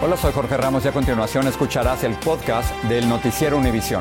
Hola, 0.00 0.16
soy 0.16 0.32
Jorge 0.32 0.56
Ramos 0.56 0.84
y 0.84 0.88
a 0.88 0.92
continuación 0.92 1.48
escucharás 1.48 2.04
el 2.04 2.14
podcast 2.14 2.72
del 2.84 3.08
Noticiero 3.08 3.58
Univisión. 3.58 4.00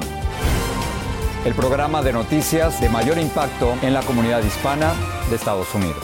El 1.44 1.56
programa 1.56 2.04
de 2.04 2.14
noticias 2.14 2.80
de 2.80 2.88
mayor 2.88 3.18
impacto 3.18 3.74
en 3.82 3.96
la 3.96 4.04
comunidad 4.04 4.44
hispana 4.44 4.94
de 5.28 5.36
Estados 5.36 5.74
Unidos. 5.74 5.98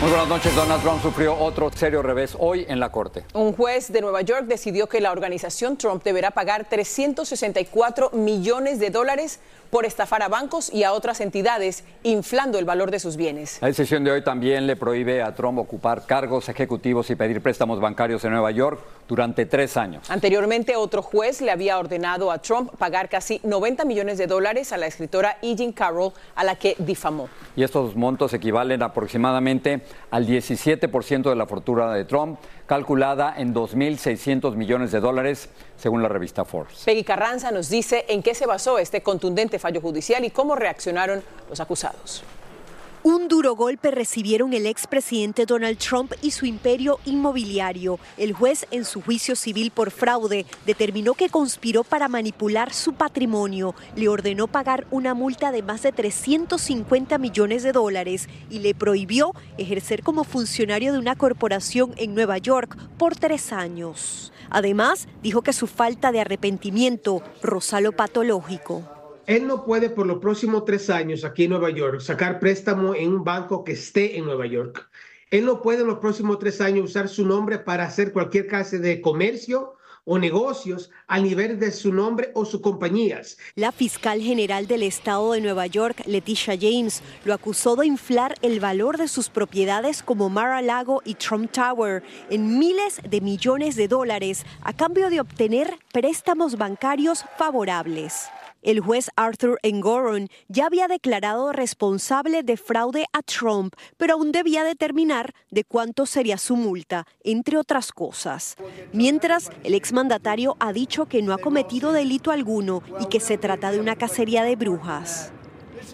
Muy 0.00 0.08
buenas 0.08 0.28
noches. 0.28 0.56
Donald 0.56 0.80
Trump 0.80 1.02
sufrió 1.02 1.36
otro 1.36 1.70
serio 1.70 2.00
revés 2.00 2.34
hoy 2.38 2.64
en 2.70 2.80
la 2.80 2.90
Corte. 2.90 3.22
Un 3.34 3.52
juez 3.52 3.92
de 3.92 4.00
Nueva 4.00 4.22
York 4.22 4.46
decidió 4.46 4.86
que 4.86 5.02
la 5.02 5.12
organización 5.12 5.76
Trump 5.76 6.02
deberá 6.02 6.30
pagar 6.30 6.70
364 6.70 8.12
millones 8.12 8.78
de 8.78 8.88
dólares 8.88 9.40
por 9.70 9.86
estafar 9.86 10.22
a 10.22 10.28
bancos 10.28 10.72
y 10.72 10.84
a 10.84 10.92
otras 10.92 11.20
entidades, 11.20 11.84
inflando 12.02 12.58
el 12.58 12.64
valor 12.64 12.90
de 12.90 12.98
sus 12.98 13.16
bienes. 13.16 13.58
La 13.60 13.68
decisión 13.68 14.04
de 14.04 14.10
hoy 14.10 14.22
también 14.22 14.66
le 14.66 14.76
prohíbe 14.76 15.22
a 15.22 15.34
Trump 15.34 15.58
ocupar 15.58 16.06
cargos 16.06 16.48
ejecutivos 16.48 17.08
y 17.10 17.16
pedir 17.16 17.40
préstamos 17.40 17.80
bancarios 17.80 18.24
en 18.24 18.32
Nueva 18.32 18.50
York 18.50 18.80
durante 19.08 19.46
tres 19.46 19.76
años. 19.76 20.08
Anteriormente, 20.10 20.76
otro 20.76 21.02
juez 21.02 21.40
le 21.40 21.50
había 21.50 21.78
ordenado 21.78 22.30
a 22.30 22.38
Trump 22.38 22.70
pagar 22.76 23.08
casi 23.08 23.40
90 23.44 23.84
millones 23.84 24.18
de 24.18 24.26
dólares 24.26 24.72
a 24.72 24.76
la 24.76 24.86
escritora 24.86 25.38
E. 25.42 25.54
Jean 25.54 25.72
Carroll, 25.72 26.12
a 26.34 26.44
la 26.44 26.56
que 26.56 26.76
difamó. 26.78 27.28
Y 27.56 27.62
estos 27.62 27.96
montos 27.96 28.32
equivalen 28.34 28.82
aproximadamente 28.82 29.82
al 30.10 30.26
17% 30.26 31.28
de 31.28 31.36
la 31.36 31.46
fortuna 31.46 31.92
de 31.92 32.04
Trump, 32.04 32.38
calculada 32.70 33.34
en 33.36 33.52
2.600 33.52 34.54
millones 34.54 34.92
de 34.92 35.00
dólares, 35.00 35.48
según 35.76 36.04
la 36.04 36.08
revista 36.08 36.44
Forbes. 36.44 36.84
Peggy 36.84 37.02
Carranza 37.02 37.50
nos 37.50 37.68
dice 37.68 38.04
en 38.08 38.22
qué 38.22 38.32
se 38.32 38.46
basó 38.46 38.78
este 38.78 39.02
contundente 39.02 39.58
fallo 39.58 39.80
judicial 39.80 40.24
y 40.24 40.30
cómo 40.30 40.54
reaccionaron 40.54 41.20
los 41.48 41.58
acusados. 41.58 42.22
Un 43.02 43.28
duro 43.28 43.56
golpe 43.56 43.90
recibieron 43.90 44.52
el 44.52 44.66
expresidente 44.66 45.46
Donald 45.46 45.78
Trump 45.78 46.12
y 46.20 46.32
su 46.32 46.44
imperio 46.44 47.00
inmobiliario. 47.06 47.98
El 48.18 48.34
juez, 48.34 48.66
en 48.70 48.84
su 48.84 49.00
juicio 49.00 49.36
civil 49.36 49.70
por 49.70 49.90
fraude, 49.90 50.44
determinó 50.66 51.14
que 51.14 51.30
conspiró 51.30 51.82
para 51.82 52.08
manipular 52.08 52.74
su 52.74 52.92
patrimonio, 52.92 53.74
le 53.96 54.08
ordenó 54.08 54.48
pagar 54.48 54.86
una 54.90 55.14
multa 55.14 55.50
de 55.50 55.62
más 55.62 55.82
de 55.82 55.92
350 55.92 57.16
millones 57.16 57.62
de 57.62 57.72
dólares 57.72 58.28
y 58.50 58.58
le 58.58 58.74
prohibió 58.74 59.32
ejercer 59.56 60.02
como 60.02 60.22
funcionario 60.22 60.92
de 60.92 60.98
una 60.98 61.16
corporación 61.16 61.94
en 61.96 62.14
Nueva 62.14 62.36
York 62.36 62.76
por 62.98 63.16
tres 63.16 63.50
años. 63.50 64.30
Además, 64.50 65.08
dijo 65.22 65.40
que 65.40 65.54
su 65.54 65.66
falta 65.66 66.12
de 66.12 66.20
arrepentimiento 66.20 67.22
rozó 67.42 67.80
lo 67.80 67.92
patológico. 67.92 68.99
Él 69.30 69.46
no 69.46 69.64
puede 69.64 69.90
por 69.90 70.08
los 70.08 70.18
próximos 70.18 70.64
tres 70.64 70.90
años 70.90 71.24
aquí 71.24 71.44
en 71.44 71.50
Nueva 71.50 71.70
York 71.70 72.00
sacar 72.00 72.40
préstamo 72.40 72.96
en 72.96 73.12
un 73.12 73.22
banco 73.22 73.62
que 73.62 73.70
esté 73.70 74.18
en 74.18 74.24
Nueva 74.24 74.44
York. 74.46 74.90
Él 75.30 75.44
no 75.44 75.62
puede 75.62 75.82
en 75.82 75.86
los 75.86 76.00
próximos 76.00 76.40
tres 76.40 76.60
años 76.60 76.90
usar 76.90 77.08
su 77.08 77.24
nombre 77.24 77.60
para 77.60 77.84
hacer 77.84 78.12
cualquier 78.12 78.48
clase 78.48 78.80
de 78.80 79.00
comercio 79.00 79.74
o 80.02 80.18
negocios 80.18 80.90
al 81.06 81.22
nivel 81.22 81.60
de 81.60 81.70
su 81.70 81.92
nombre 81.92 82.32
o 82.34 82.44
sus 82.44 82.60
compañías. 82.60 83.38
La 83.54 83.70
fiscal 83.70 84.20
general 84.20 84.66
del 84.66 84.82
estado 84.82 85.30
de 85.30 85.40
Nueva 85.40 85.68
York, 85.68 86.02
Leticia 86.06 86.58
James, 86.60 87.00
lo 87.24 87.32
acusó 87.32 87.76
de 87.76 87.86
inflar 87.86 88.34
el 88.42 88.58
valor 88.58 88.98
de 88.98 89.06
sus 89.06 89.28
propiedades 89.28 90.02
como 90.02 90.28
Mar-a-Lago 90.28 91.02
y 91.04 91.14
Trump 91.14 91.52
Tower 91.52 92.02
en 92.30 92.58
miles 92.58 93.00
de 93.08 93.20
millones 93.20 93.76
de 93.76 93.86
dólares 93.86 94.44
a 94.62 94.72
cambio 94.72 95.08
de 95.08 95.20
obtener 95.20 95.78
préstamos 95.92 96.58
bancarios 96.58 97.24
favorables. 97.38 98.28
El 98.62 98.80
juez 98.80 99.10
Arthur 99.16 99.58
Engoron 99.62 100.28
ya 100.48 100.66
había 100.66 100.86
declarado 100.86 101.52
responsable 101.52 102.42
de 102.42 102.56
fraude 102.56 103.06
a 103.12 103.22
Trump, 103.22 103.74
pero 103.96 104.14
aún 104.14 104.32
debía 104.32 104.64
determinar 104.64 105.34
de 105.50 105.64
cuánto 105.64 106.04
sería 106.04 106.36
su 106.36 106.56
multa, 106.56 107.06
entre 107.24 107.56
otras 107.56 107.90
cosas. 107.92 108.56
Mientras, 108.92 109.50
el 109.64 109.74
exmandatario 109.74 110.56
ha 110.60 110.72
dicho 110.72 111.06
que 111.06 111.22
no 111.22 111.32
ha 111.32 111.38
cometido 111.38 111.92
delito 111.92 112.30
alguno 112.30 112.82
y 113.00 113.06
que 113.06 113.20
se 113.20 113.38
trata 113.38 113.72
de 113.72 113.80
una 113.80 113.96
cacería 113.96 114.44
de 114.44 114.56
brujas. 114.56 115.32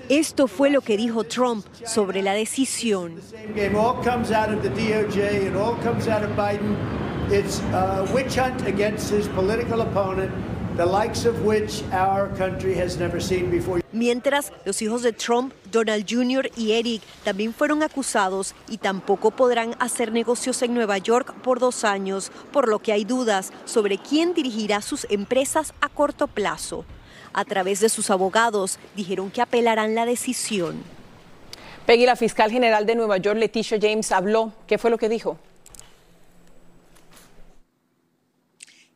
Esto 0.08 0.48
fue 0.48 0.70
lo 0.70 0.80
que 0.80 0.96
dijo 0.96 1.24
Trump 1.24 1.64
sobre 1.84 2.22
la 2.22 2.32
decisión. 2.34 3.20
Mientras, 13.92 14.52
los 14.66 14.82
hijos 14.82 15.02
de 15.02 15.14
Trump, 15.14 15.54
Donald 15.72 16.04
Jr. 16.06 16.50
y 16.54 16.72
Eric 16.72 17.00
también 17.24 17.54
fueron 17.54 17.82
acusados 17.82 18.54
y 18.68 18.76
tampoco 18.76 19.30
podrán 19.30 19.74
hacer 19.78 20.12
negocios 20.12 20.60
en 20.60 20.74
Nueva 20.74 20.98
York 20.98 21.32
por 21.42 21.60
dos 21.60 21.82
años, 21.84 22.30
por 22.52 22.68
lo 22.68 22.78
que 22.78 22.92
hay 22.92 23.04
dudas 23.04 23.54
sobre 23.64 23.96
quién 23.96 24.34
dirigirá 24.34 24.82
sus 24.82 25.06
empresas 25.08 25.72
a 25.80 25.88
corto 25.88 26.26
plazo. 26.26 26.84
A 27.32 27.46
través 27.46 27.80
de 27.80 27.88
sus 27.88 28.10
abogados, 28.10 28.78
dijeron 28.94 29.30
que 29.30 29.40
apelarán 29.40 29.94
la 29.94 30.04
decisión. 30.04 30.82
Peggy, 31.86 32.04
la 32.04 32.16
fiscal 32.16 32.50
general 32.50 32.84
de 32.84 32.96
Nueva 32.96 33.16
York, 33.16 33.38
Leticia 33.38 33.78
James, 33.80 34.12
habló. 34.12 34.52
¿Qué 34.66 34.76
fue 34.76 34.90
lo 34.90 34.98
que 34.98 35.08
dijo? 35.08 35.38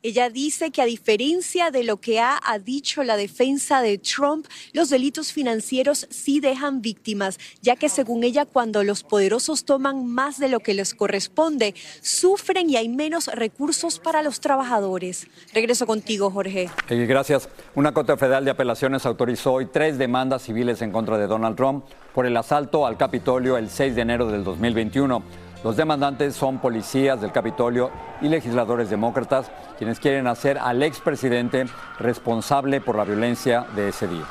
Ella 0.03 0.31
dice 0.31 0.71
que 0.71 0.81
a 0.81 0.87
diferencia 0.87 1.71
de 1.71 1.85
lo 1.85 1.99
que 1.99 2.21
ha, 2.21 2.41
dicho 2.65 3.03
la 3.03 3.17
defensa 3.17 3.83
de 3.83 3.99
Trump, 3.99 4.47
los 4.73 4.89
delitos 4.89 5.31
financieros 5.33 6.07
sí 6.09 6.41
dejan 6.41 6.81
víctimas, 6.81 7.39
ya 7.61 7.77
que 7.77 7.91
según 7.91 8.25
ella 8.25 8.47
cuando 8.47 8.83
los 8.83 9.03
poderosos 9.03 9.65
toman 9.65 10.07
más 10.07 10.39
de 10.39 10.49
lo 10.49 10.61
que 10.61 10.73
les 10.73 10.95
corresponde, 10.95 11.75
sufren 12.01 12.71
y 12.71 12.77
hay 12.77 12.89
menos 12.89 13.27
recursos 13.27 13.99
para 13.99 14.23
los 14.23 14.41
trabajadores. 14.41 15.27
Regreso 15.53 15.87
contigo, 15.87 16.31
Jorge. 16.31 16.71
Eh, 16.89 17.07
gracias. 17.07 17.51
Una 17.75 17.93
Corte 17.93 18.17
Federal 18.17 18.45
de 18.45 18.53
Apelaciones 18.53 19.05
autorizó 19.05 19.53
hoy 19.55 19.67
tres 19.67 19.99
demandas 19.99 20.43
civiles 20.43 20.81
en 20.81 20.93
contra 20.93 21.19
de 21.19 21.27
Donald 21.27 21.57
Trump 21.57 21.85
por 22.15 22.25
el 22.25 22.37
asalto 22.37 22.87
al 22.87 22.97
Capitolio 22.97 23.59
el 23.59 23.69
6 23.69 23.95
de 23.95 24.01
enero 24.01 24.31
del 24.31 24.45
2021. 24.45 25.50
Los 25.63 25.77
demandantes 25.77 26.35
son 26.35 26.59
policías 26.59 27.21
del 27.21 27.33
Capitolio 27.33 27.91
y 28.23 28.29
legisladores 28.29 28.89
demócratas 28.89 29.51
quienes 29.77 30.01
quieren 30.01 30.27
hacer 30.27 30.57
al 30.59 30.83
expresidente 30.83 31.67
responsable 31.99 32.81
por 32.81 32.97
la 32.97 33.05
violencia 33.05 33.67
de 33.77 33.89
ese 33.89 34.09
día. 34.09 34.25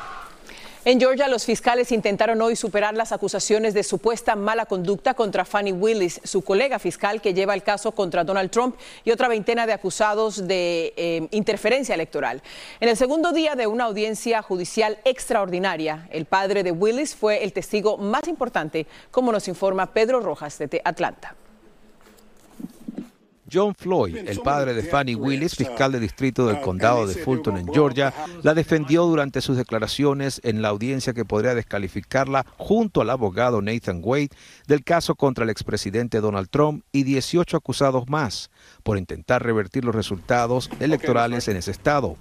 En 0.90 1.00
Georgia, 1.00 1.28
los 1.28 1.46
fiscales 1.46 1.92
intentaron 1.92 2.42
hoy 2.42 2.56
superar 2.56 2.96
las 2.96 3.12
acusaciones 3.12 3.76
de 3.76 3.84
supuesta 3.84 4.36
mala 4.36 4.66
conducta 4.66 5.14
contra 5.14 5.46
Fannie 5.46 5.72
Willis, 5.72 6.20
su 6.24 6.42
colega 6.42 6.80
fiscal 6.80 7.22
que 7.22 7.36
lleva 7.36 7.54
el 7.54 7.62
caso 7.62 7.92
contra 7.92 8.24
Donald 8.24 8.50
Trump 8.50 8.76
y 9.06 9.12
otra 9.12 9.28
veintena 9.28 9.68
de 9.68 9.74
acusados 9.74 10.48
de 10.48 10.96
eh, 10.98 11.28
interferencia 11.30 11.94
electoral. 11.94 12.42
En 12.80 12.90
el 12.90 12.98
segundo 12.98 13.34
día 13.34 13.54
de 13.54 13.68
una 13.68 13.84
audiencia 13.84 14.42
judicial 14.42 14.98
extraordinaria, 15.06 16.08
el 16.10 16.26
padre 16.26 16.64
de 16.64 16.72
Willis 16.72 17.16
fue 17.16 17.44
el 17.44 17.54
testigo 17.54 17.98
más 18.00 18.28
importante, 18.28 18.88
como 19.12 19.32
nos 19.32 19.48
informa 19.48 19.94
Pedro 19.94 20.22
Rojas 20.22 20.58
de 20.58 20.82
Atlanta. 20.84 21.36
John 23.52 23.76
Floyd, 23.76 24.16
el 24.18 24.40
padre 24.40 24.74
de 24.74 24.84
Fannie 24.84 25.16
Willis, 25.16 25.56
fiscal 25.56 25.92
de 25.92 26.00
distrito 26.00 26.48
del 26.48 26.62
condado 26.62 27.08
de 27.08 27.16
Fulton 27.16 27.58
en 27.58 27.68
Georgia, 27.68 28.14
la 28.44 28.54
defendió 28.54 29.06
durante 29.06 29.42
sus 29.42 29.58
declaraciones 29.58 30.42
en 30.44 30.62
la 30.62 30.70
audiencia 30.70 31.14
que 31.14 31.26
podría 31.26 31.56
descalificarla 31.56 32.46
junto 32.58 33.02
al 33.02 33.10
abogado 33.10 33.62
Nathan 33.62 34.02
Wade 34.04 34.30
del 34.68 34.84
caso 34.84 35.16
contra 35.16 35.44
el 35.44 35.50
expresidente 35.50 36.22
Donald 36.22 36.50
Trump 36.50 36.84
y 36.92 37.04
18 37.04 37.58
acusados 37.58 38.10
más 38.10 38.50
por 38.84 38.98
intentar 38.98 39.44
revertir 39.44 39.86
los 39.86 39.96
resultados 39.96 40.70
electorales 40.80 41.48
en 41.48 41.58
ese 41.58 41.72
estado. 41.72 42.18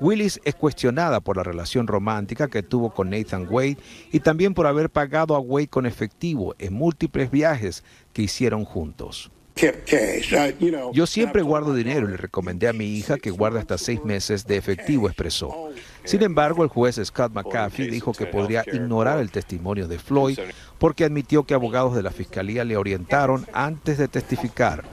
Willis 0.00 0.40
es 0.44 0.54
cuestionada 0.54 1.20
por 1.20 1.36
la 1.36 1.42
relación 1.42 1.86
romántica 1.86 2.48
que 2.48 2.62
tuvo 2.62 2.90
con 2.90 3.10
Nathan 3.10 3.46
Wade 3.48 3.78
y 4.12 4.20
también 4.20 4.54
por 4.54 4.66
haber 4.66 4.90
pagado 4.90 5.36
a 5.36 5.38
Wade 5.38 5.68
con 5.68 5.86
efectivo 5.86 6.54
en 6.58 6.74
múltiples 6.74 7.30
viajes 7.30 7.84
que 8.12 8.22
hicieron 8.22 8.64
juntos. 8.64 9.30
Yo 10.92 11.06
siempre 11.06 11.42
guardo 11.42 11.74
dinero 11.74 12.08
y 12.08 12.10
le 12.10 12.16
recomendé 12.16 12.66
a 12.68 12.72
mi 12.72 12.86
hija 12.86 13.18
que 13.18 13.30
guarde 13.30 13.60
hasta 13.60 13.78
seis 13.78 14.04
meses 14.04 14.46
de 14.46 14.56
efectivo, 14.56 15.06
expresó. 15.06 15.70
Sin 16.04 16.22
embargo, 16.22 16.64
el 16.64 16.68
juez 16.68 17.00
Scott 17.02 17.32
McAfee 17.32 17.88
dijo 17.88 18.12
que 18.12 18.26
podría 18.26 18.64
ignorar 18.66 19.20
el 19.20 19.30
testimonio 19.30 19.88
de 19.88 19.98
Floyd 19.98 20.38
porque 20.78 21.04
admitió 21.04 21.44
que 21.44 21.54
abogados 21.54 21.94
de 21.94 22.02
la 22.02 22.10
fiscalía 22.10 22.64
le 22.64 22.76
orientaron 22.76 23.46
antes 23.52 23.96
de 23.96 24.08
testificar. 24.08 24.84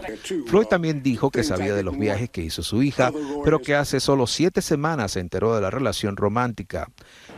Floyd 0.47 0.67
también 0.67 1.01
dijo 1.03 1.31
que 1.31 1.43
sabía 1.43 1.73
de 1.73 1.83
los 1.83 1.97
viajes 1.97 2.29
que 2.29 2.41
hizo 2.41 2.63
su 2.63 2.83
hija, 2.83 3.11
pero 3.43 3.59
que 3.59 3.75
hace 3.75 3.99
solo 3.99 4.27
siete 4.27 4.61
semanas 4.61 5.13
se 5.13 5.19
enteró 5.19 5.55
de 5.55 5.61
la 5.61 5.71
relación 5.71 6.15
romántica. 6.15 6.87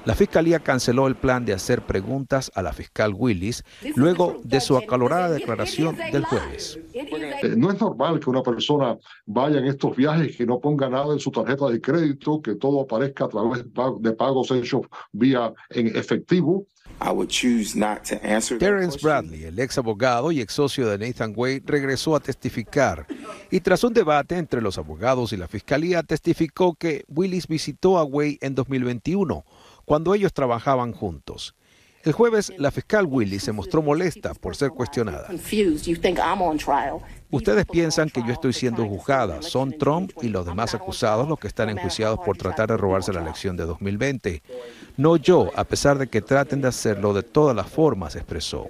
La 0.05 0.15
fiscalía 0.15 0.59
canceló 0.59 1.07
el 1.07 1.15
plan 1.15 1.45
de 1.45 1.53
hacer 1.53 1.81
preguntas 1.81 2.51
a 2.55 2.61
la 2.61 2.73
fiscal 2.73 3.13
Willis 3.15 3.63
luego 3.95 4.41
de 4.43 4.59
su 4.59 4.75
acalorada 4.75 5.29
declaración 5.29 5.95
del 6.11 6.25
jueves. 6.25 6.77
Eh, 6.93 7.53
no 7.55 7.71
es 7.71 7.79
normal 7.79 8.19
que 8.19 8.29
una 8.29 8.43
persona 8.43 8.97
vaya 9.25 9.59
en 9.59 9.65
estos 9.65 9.95
viajes 9.95 10.35
que 10.35 10.45
no 10.45 10.59
ponga 10.59 10.89
nada 10.89 11.13
en 11.13 11.19
su 11.19 11.31
tarjeta 11.31 11.69
de 11.69 11.79
crédito, 11.79 12.41
que 12.41 12.55
todo 12.55 12.81
aparezca 12.81 13.25
a 13.25 13.29
través 13.29 13.63
de 13.99 14.11
pagos 14.13 14.51
hechos 14.51 14.81
vía 15.13 15.53
en 15.69 15.95
efectivo. 15.95 16.67
Terence 18.59 18.99
Bradley, 19.01 19.43
el 19.45 19.59
ex 19.59 19.77
abogado 19.77 20.31
y 20.31 20.41
ex 20.41 20.53
socio 20.53 20.87
de 20.87 20.97
Nathan 20.97 21.33
Wade, 21.35 21.63
regresó 21.65 22.15
a 22.15 22.19
testificar 22.19 23.07
y 23.51 23.59
tras 23.59 23.83
un 23.83 23.93
debate 23.93 24.37
entre 24.37 24.61
los 24.61 24.77
abogados 24.77 25.33
y 25.33 25.37
la 25.37 25.47
fiscalía 25.47 26.03
testificó 26.03 26.75
que 26.75 27.03
Willis 27.07 27.47
visitó 27.47 27.97
a 27.97 28.03
Wade 28.03 28.37
en 28.41 28.55
2021, 28.55 29.43
cuando 29.85 30.13
ellos 30.13 30.33
trabajaban 30.33 30.93
juntos. 30.93 31.55
El 32.03 32.11
jueves, 32.11 32.51
la 32.57 32.69
fiscal 32.69 33.05
Willis 33.05 33.43
se 33.43 33.53
mostró 33.53 33.81
molesta 33.81 34.33
por 34.33 34.57
ser 34.57 34.71
cuestionada. 34.71 35.29
Ustedes 37.31 37.65
piensan 37.65 38.09
que 38.09 38.21
yo 38.27 38.33
estoy 38.33 38.51
siendo 38.51 38.85
juzgada. 38.85 39.41
Son 39.41 39.71
Trump 39.77 40.11
y 40.21 40.27
los 40.27 40.45
demás 40.45 40.75
acusados 40.75 41.29
los 41.29 41.39
que 41.39 41.47
están 41.47 41.69
enjuiciados 41.69 42.19
por 42.19 42.37
tratar 42.37 42.67
de 42.67 42.75
robarse 42.75 43.13
la 43.13 43.21
elección 43.21 43.55
de 43.55 43.63
2020. 43.63 44.43
No 44.97 45.15
yo, 45.15 45.49
a 45.55 45.63
pesar 45.63 45.97
de 45.97 46.07
que 46.07 46.21
traten 46.21 46.59
de 46.59 46.67
hacerlo 46.67 47.13
de 47.13 47.23
todas 47.23 47.55
las 47.55 47.69
formas, 47.69 48.17
expresó. 48.17 48.67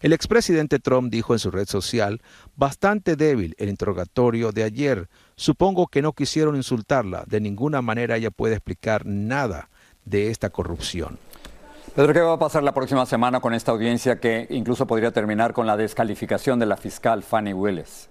El 0.00 0.12
expresidente 0.12 0.78
Trump 0.78 1.10
dijo 1.10 1.32
en 1.32 1.40
su 1.40 1.50
red 1.50 1.66
social, 1.66 2.22
bastante 2.54 3.16
débil 3.16 3.56
el 3.58 3.68
interrogatorio 3.68 4.52
de 4.52 4.62
ayer. 4.62 5.08
Supongo 5.34 5.88
que 5.88 6.02
no 6.02 6.12
quisieron 6.12 6.54
insultarla. 6.54 7.24
De 7.26 7.40
ninguna 7.40 7.82
manera 7.82 8.16
ella 8.16 8.30
puede 8.30 8.54
explicar 8.54 9.04
nada 9.04 9.68
de 10.10 10.28
esta 10.28 10.50
corrupción. 10.50 11.18
Pedro, 11.94 12.12
¿qué 12.12 12.20
va 12.20 12.34
a 12.34 12.38
pasar 12.38 12.62
la 12.62 12.74
próxima 12.74 13.06
semana 13.06 13.40
con 13.40 13.54
esta 13.54 13.72
audiencia 13.72 14.20
que 14.20 14.46
incluso 14.50 14.86
podría 14.86 15.10
terminar 15.10 15.54
con 15.54 15.66
la 15.66 15.76
descalificación 15.76 16.58
de 16.58 16.66
la 16.66 16.76
fiscal 16.76 17.22
Fanny 17.22 17.54
Willis? 17.54 18.09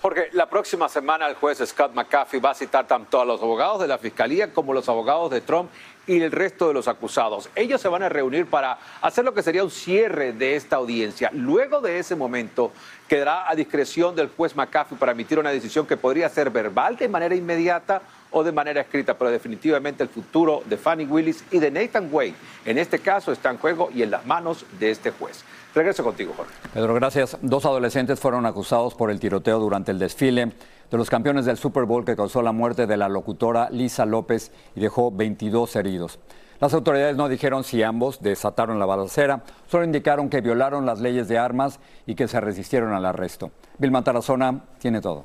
Porque 0.00 0.28
la 0.32 0.48
próxima 0.48 0.88
semana 0.88 1.26
el 1.26 1.34
juez 1.34 1.58
Scott 1.58 1.92
McAfee 1.92 2.38
va 2.38 2.50
a 2.50 2.54
citar 2.54 2.86
tanto 2.86 3.20
a 3.20 3.24
los 3.24 3.42
abogados 3.42 3.80
de 3.80 3.88
la 3.88 3.98
fiscalía 3.98 4.52
como 4.52 4.72
los 4.72 4.88
abogados 4.88 5.28
de 5.32 5.40
Trump 5.40 5.70
y 6.06 6.20
el 6.20 6.30
resto 6.30 6.68
de 6.68 6.74
los 6.74 6.86
acusados. 6.86 7.50
Ellos 7.56 7.80
se 7.80 7.88
van 7.88 8.04
a 8.04 8.08
reunir 8.08 8.46
para 8.46 8.78
hacer 9.02 9.24
lo 9.24 9.34
que 9.34 9.42
sería 9.42 9.64
un 9.64 9.72
cierre 9.72 10.32
de 10.32 10.54
esta 10.54 10.76
audiencia. 10.76 11.30
Luego 11.32 11.80
de 11.80 11.98
ese 11.98 12.14
momento 12.14 12.70
quedará 13.08 13.50
a 13.50 13.56
discreción 13.56 14.14
del 14.14 14.28
juez 14.28 14.54
McAfee 14.54 14.96
para 14.96 15.12
emitir 15.12 15.38
una 15.40 15.50
decisión 15.50 15.84
que 15.84 15.96
podría 15.96 16.28
ser 16.28 16.50
verbal 16.50 16.96
de 16.96 17.08
manera 17.08 17.34
inmediata 17.34 18.00
o 18.30 18.44
de 18.44 18.52
manera 18.52 18.80
escrita, 18.80 19.18
pero 19.18 19.32
definitivamente 19.32 20.04
el 20.04 20.08
futuro 20.08 20.62
de 20.66 20.76
Fanny 20.76 21.06
Willis 21.06 21.42
y 21.50 21.58
de 21.58 21.72
Nathan 21.72 22.08
Wade 22.12 22.34
en 22.64 22.78
este 22.78 23.00
caso 23.00 23.32
está 23.32 23.50
en 23.50 23.58
juego 23.58 23.90
y 23.92 24.02
en 24.02 24.12
las 24.12 24.24
manos 24.24 24.64
de 24.78 24.90
este 24.90 25.10
juez. 25.10 25.44
Regreso 25.74 26.02
contigo, 26.02 26.32
Jorge. 26.36 26.52
Pedro, 26.72 26.94
gracias. 26.94 27.36
Dos 27.42 27.64
adolescentes 27.66 28.18
fueron 28.18 28.46
acusados 28.46 28.94
por 28.94 29.10
el 29.10 29.20
tiroteo 29.20 29.58
durante 29.58 29.92
el 29.92 29.98
desfile 29.98 30.52
de 30.90 30.96
los 30.96 31.10
campeones 31.10 31.44
del 31.44 31.58
Super 31.58 31.84
Bowl 31.84 32.04
que 32.04 32.16
causó 32.16 32.42
la 32.42 32.52
muerte 32.52 32.86
de 32.86 32.96
la 32.96 33.08
locutora 33.08 33.68
Lisa 33.70 34.06
López 34.06 34.50
y 34.74 34.80
dejó 34.80 35.10
22 35.10 35.76
heridos. 35.76 36.18
Las 36.60 36.74
autoridades 36.74 37.16
no 37.16 37.28
dijeron 37.28 37.62
si 37.62 37.82
ambos 37.84 38.20
desataron 38.20 38.80
la 38.80 38.86
balacera, 38.86 39.44
solo 39.68 39.84
indicaron 39.84 40.28
que 40.28 40.40
violaron 40.40 40.86
las 40.86 41.00
leyes 41.00 41.28
de 41.28 41.38
armas 41.38 41.78
y 42.04 42.16
que 42.16 42.26
se 42.26 42.40
resistieron 42.40 42.92
al 42.92 43.06
arresto. 43.06 43.52
Vilma 43.78 44.02
Tarazona 44.02 44.64
tiene 44.78 45.00
todo. 45.00 45.24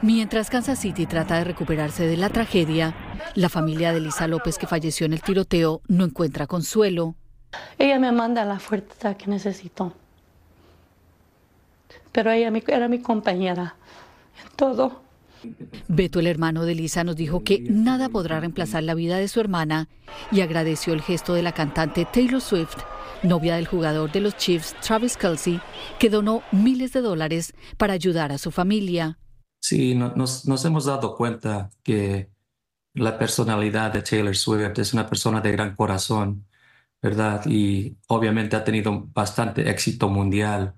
Mientras 0.00 0.48
Kansas 0.48 0.78
City 0.78 1.04
trata 1.04 1.36
de 1.36 1.44
recuperarse 1.44 2.06
de 2.06 2.16
la 2.16 2.30
tragedia, 2.30 2.94
la 3.34 3.48
familia 3.50 3.92
de 3.92 4.00
Lisa 4.00 4.26
López, 4.26 4.56
que 4.56 4.66
falleció 4.66 5.04
en 5.04 5.12
el 5.12 5.22
tiroteo, 5.22 5.82
no 5.88 6.04
encuentra 6.04 6.46
consuelo. 6.46 7.16
Ella 7.78 7.98
me 7.98 8.12
manda 8.12 8.44
la 8.44 8.58
fuerza 8.58 9.16
que 9.16 9.26
necesito. 9.26 9.92
Pero 12.12 12.30
ella 12.30 12.52
era 12.68 12.88
mi 12.88 13.00
compañera 13.00 13.74
en 14.42 14.56
todo. 14.56 15.06
Beto, 15.88 16.20
el 16.20 16.26
hermano 16.26 16.64
de 16.64 16.74
Lisa, 16.74 17.04
nos 17.04 17.16
dijo 17.16 17.44
que 17.44 17.60
nada 17.60 18.08
podrá 18.08 18.40
reemplazar 18.40 18.82
la 18.82 18.94
vida 18.94 19.18
de 19.18 19.28
su 19.28 19.40
hermana 19.40 19.88
y 20.32 20.40
agradeció 20.40 20.92
el 20.92 21.02
gesto 21.02 21.34
de 21.34 21.42
la 21.42 21.52
cantante 21.52 22.06
Taylor 22.06 22.40
Swift, 22.40 22.76
novia 23.22 23.56
del 23.56 23.66
jugador 23.66 24.10
de 24.12 24.20
los 24.20 24.36
Chiefs, 24.36 24.74
Travis 24.80 25.16
Kelsey, 25.16 25.60
que 25.98 26.10
donó 26.10 26.42
miles 26.52 26.92
de 26.92 27.00
dólares 27.00 27.54
para 27.76 27.92
ayudar 27.92 28.32
a 28.32 28.38
su 28.38 28.50
familia. 28.50 29.18
Sí, 29.60 29.94
nos, 29.94 30.64
hemos 30.64 30.84
dado 30.84 31.16
cuenta 31.16 31.70
que 31.82 32.30
la 32.94 33.18
personalidad 33.18 33.92
de 33.92 34.02
Taylor 34.02 34.36
Swift 34.36 34.78
es 34.78 34.92
una 34.92 35.08
persona 35.08 35.40
de 35.40 35.52
gran 35.52 35.74
corazón, 35.74 36.45
¿verdad? 37.06 37.46
Y 37.46 37.96
obviamente 38.08 38.56
ha 38.56 38.64
tenido 38.64 39.06
bastante 39.14 39.70
éxito 39.70 40.08
mundial. 40.08 40.74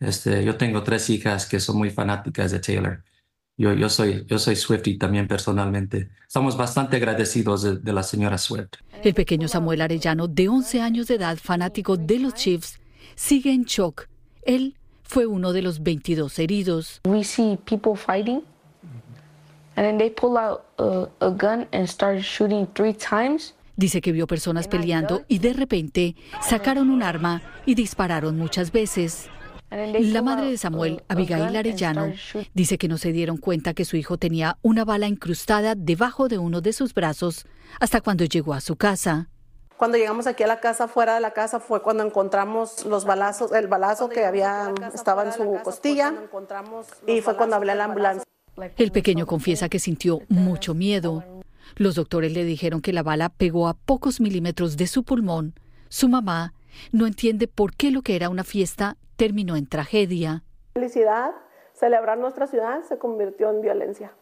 Este, 0.00 0.42
yo 0.42 0.56
tengo 0.56 0.82
tres 0.82 1.10
hijas 1.10 1.44
que 1.44 1.60
son 1.60 1.76
muy 1.76 1.90
fanáticas 1.90 2.50
de 2.50 2.60
Taylor. 2.60 3.04
Yo, 3.58 3.74
yo, 3.74 3.90
soy, 3.90 4.24
yo 4.26 4.38
soy 4.38 4.56
Swifty 4.56 4.96
también 4.96 5.28
personalmente. 5.28 6.08
Estamos 6.26 6.56
bastante 6.56 6.96
agradecidos 6.96 7.62
de, 7.62 7.76
de, 7.76 7.92
la 7.92 8.02
señora 8.02 8.38
Swift. 8.38 8.76
El 9.02 9.12
pequeño 9.12 9.48
Samuel 9.48 9.82
Arellano, 9.82 10.28
de 10.28 10.48
11 10.48 10.80
años 10.80 11.08
de 11.08 11.16
edad, 11.16 11.36
fanático 11.36 11.98
de 11.98 12.20
los 12.20 12.32
Chiefs, 12.34 12.78
sigue 13.14 13.52
en 13.52 13.64
shock. 13.64 14.08
Él 14.44 14.76
fue 15.02 15.26
uno 15.26 15.52
de 15.52 15.60
los 15.60 15.82
22 15.82 16.38
heridos. 16.38 17.00
We 17.04 17.22
see 17.22 17.58
people 17.66 17.96
fighting 17.96 18.42
and 19.76 19.84
then 19.84 19.98
they 19.98 20.08
pull 20.08 20.38
out 20.38 20.64
a, 20.78 21.08
a 21.20 21.30
gun 21.30 21.66
and 21.72 21.86
start 21.88 22.22
shooting 22.22 22.66
three 22.74 22.94
times. 22.94 23.52
Dice 23.76 24.00
que 24.00 24.12
vio 24.12 24.26
personas 24.26 24.68
peleando 24.68 25.24
y 25.28 25.38
de 25.38 25.52
repente 25.52 26.16
sacaron 26.40 26.90
un 26.90 27.02
arma 27.02 27.42
y 27.66 27.74
dispararon 27.74 28.38
muchas 28.38 28.72
veces. 28.72 29.28
La 29.70 30.22
madre 30.22 30.50
de 30.50 30.58
Samuel, 30.58 31.02
Abigail 31.08 31.54
Arellano, 31.56 32.12
dice 32.54 32.78
que 32.78 32.88
no 32.88 32.98
se 32.98 33.12
dieron 33.12 33.36
cuenta 33.36 33.74
que 33.74 33.84
su 33.84 33.96
hijo 33.96 34.16
tenía 34.16 34.58
una 34.62 34.84
bala 34.84 35.08
incrustada 35.08 35.74
debajo 35.74 36.28
de 36.28 36.38
uno 36.38 36.60
de 36.60 36.72
sus 36.72 36.94
brazos 36.94 37.46
hasta 37.80 38.00
cuando 38.00 38.24
llegó 38.24 38.54
a 38.54 38.60
su 38.60 38.76
casa. 38.76 39.28
Cuando 39.76 39.98
llegamos 39.98 40.26
aquí 40.26 40.42
a 40.42 40.46
la 40.46 40.60
casa, 40.60 40.88
fuera 40.88 41.16
de 41.16 41.20
la 41.20 41.32
casa, 41.32 41.60
fue 41.60 41.82
cuando 41.82 42.02
encontramos 42.02 42.86
los 42.86 43.04
balazos, 43.04 43.52
el 43.52 43.66
balazo 43.66 44.08
que 44.08 44.24
había, 44.24 44.72
estaba 44.94 45.24
en 45.24 45.32
su 45.32 45.58
costilla, 45.62 46.14
y 47.06 47.20
fue 47.20 47.36
cuando 47.36 47.56
hablé 47.56 47.72
a 47.72 47.74
la 47.74 47.84
ambulancia. 47.84 48.22
El 48.78 48.90
pequeño 48.90 49.26
confiesa 49.26 49.68
que 49.68 49.78
sintió 49.78 50.20
mucho 50.30 50.72
miedo. 50.72 51.35
Los 51.74 51.96
doctores 51.96 52.32
le 52.32 52.44
dijeron 52.44 52.80
que 52.80 52.92
la 52.92 53.02
bala 53.02 53.28
pegó 53.28 53.68
a 53.68 53.74
pocos 53.74 54.20
milímetros 54.20 54.76
de 54.76 54.86
su 54.86 55.02
pulmón. 55.02 55.54
Su 55.88 56.08
mamá 56.08 56.54
no 56.92 57.06
entiende 57.06 57.48
por 57.48 57.74
qué 57.74 57.90
lo 57.90 58.02
que 58.02 58.16
era 58.16 58.28
una 58.28 58.44
fiesta 58.44 58.96
terminó 59.16 59.56
en 59.56 59.66
tragedia. 59.66 60.44
Felicidad, 60.74 61.32
celebrar 61.74 62.18
nuestra 62.18 62.46
ciudad 62.46 62.82
se 62.82 62.98
convirtió 62.98 63.50
en 63.50 63.60
violencia. 63.60 64.14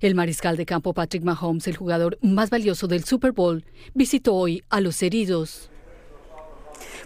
El 0.00 0.14
mariscal 0.14 0.56
de 0.56 0.64
campo 0.64 0.94
Patrick 0.94 1.24
Mahomes, 1.24 1.68
el 1.68 1.76
jugador 1.76 2.16
más 2.22 2.48
valioso 2.48 2.86
del 2.86 3.04
Super 3.04 3.32
Bowl, 3.32 3.64
visitó 3.92 4.34
hoy 4.34 4.64
a 4.70 4.80
los 4.80 5.02
heridos. 5.02 5.70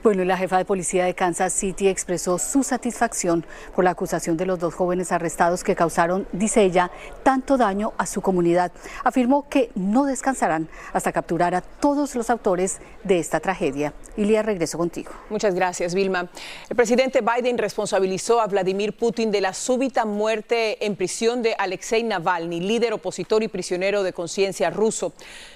Bueno, 0.02 0.24
la 0.24 0.36
jefa 0.36 0.58
de 0.58 0.64
policía 0.64 1.04
de 1.04 1.14
Kansas 1.14 1.52
City 1.52 1.88
expresó 1.88 2.38
su 2.38 2.62
satisfacción 2.62 3.44
por 3.74 3.84
la 3.84 3.90
acusación 3.90 4.36
de 4.36 4.46
los 4.46 4.58
dos 4.58 4.74
jóvenes 4.74 5.12
arrestados 5.12 5.64
que 5.64 5.74
causaron, 5.74 6.26
dice 6.32 6.62
ella, 6.62 6.90
tanto 7.22 7.56
daño 7.56 7.92
a 7.98 8.06
su 8.06 8.20
comunidad. 8.20 8.72
Afirmó 9.04 9.48
que 9.48 9.70
no 9.74 10.04
descansarán 10.04 10.68
hasta 10.92 11.12
capturar 11.12 11.54
a 11.54 11.60
todos 11.60 12.14
los 12.14 12.30
autores 12.30 12.78
de 13.02 13.18
esta 13.18 13.40
tragedia. 13.40 13.92
Ilia, 14.16 14.42
regreso 14.42 14.78
contigo. 14.78 15.10
Muchas 15.30 15.54
gracias, 15.54 15.94
Vilma. 15.94 16.28
El 16.68 16.76
presidente 16.76 17.20
Biden 17.20 17.58
responsabilizó 17.58 18.40
a 18.40 18.46
Vladimir 18.46 18.96
Putin 18.96 19.30
de 19.30 19.40
la 19.40 19.52
súbita 19.52 20.04
muerte 20.04 20.84
en 20.84 20.96
prisión 20.96 21.42
de 21.42 21.54
Alexei 21.58 22.02
Navalny, 22.02 22.60
líder 22.60 22.92
opositor 22.92 23.42
y 23.42 23.48
prisionero 23.48 24.02
de 24.02 24.12
conciencia 24.12 24.70
ruso. 24.70 25.12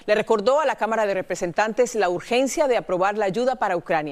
Le 0.07 0.15
recordó 0.15 0.61
a 0.61 0.67
la 0.67 0.77
Cámara 0.77 1.07
de 1.07 1.15
Representantes 1.15 1.95
la 1.95 2.09
urgencia 2.09 2.67
de 2.67 2.77
aprobar 2.77 3.19
la 3.19 3.27
ayuda 3.27 3.57
para 3.57 3.77
Ucrania. 3.77 4.08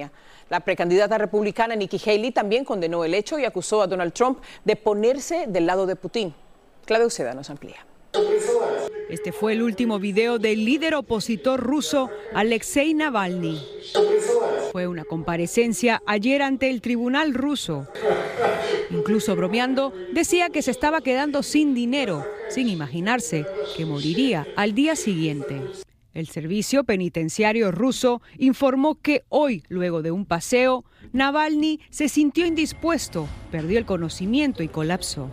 La 0.49 0.61
precandidata 0.61 1.19
republicana 1.19 1.75
Nikki 1.75 2.01
Haley 2.05 2.31
también 2.31 2.65
condenó 2.65 3.05
el 3.05 3.15
hecho 3.15 3.39
y 3.39 3.45
acusó 3.45 3.83
a 3.83 3.87
Donald 3.87 4.13
Trump 4.13 4.39
de 4.65 4.77
ponerse 4.77 5.47
del 5.49 5.67
lado 5.67 5.87
de 5.87 5.97
Putin. 5.97 6.35
Claudia 6.85 7.07
Uceda 7.07 7.35
nos 7.35 7.51
amplía. 7.51 7.85
Este 9.09 9.31
fue 9.33 9.53
el 9.53 9.63
último 9.63 9.99
video 9.99 10.39
del 10.39 10.65
líder 10.65 10.95
opositor 10.95 11.61
ruso 11.61 12.11
Alexei 12.35 12.95
Navalny. 12.95 13.61
Fue 14.73 14.87
una 14.87 15.05
comparecencia 15.05 16.03
ayer 16.07 16.43
ante 16.43 16.71
el 16.71 16.81
tribunal 16.81 17.35
ruso. 17.35 17.87
Incluso 18.91 19.37
bromeando, 19.37 19.93
decía 20.13 20.51
que 20.51 20.63
se 20.63 20.71
estaba 20.71 21.03
quedando 21.03 21.43
sin 21.43 21.75
dinero, 21.75 22.27
sin 22.49 22.69
imaginarse 22.69 23.47
que 23.77 23.87
moriría 23.87 24.47
al 24.57 24.75
día 24.75 24.97
siguiente. 24.97 25.63
El 26.17 26.29
servicio 26.29 26.83
penitenciario 26.85 27.71
ruso 27.71 28.23
informó 28.39 28.95
que 28.95 29.25
hoy, 29.29 29.63
luego 29.69 30.01
de 30.01 30.13
un 30.13 30.25
paseo, 30.25 30.87
Navalny 31.13 31.79
se 31.91 32.09
sintió 32.09 32.47
indispuesto, 32.47 33.29
perdió 33.51 33.79
el 33.79 33.85
conocimiento 33.85 34.63
y 34.63 34.69
colapsó. 34.69 35.29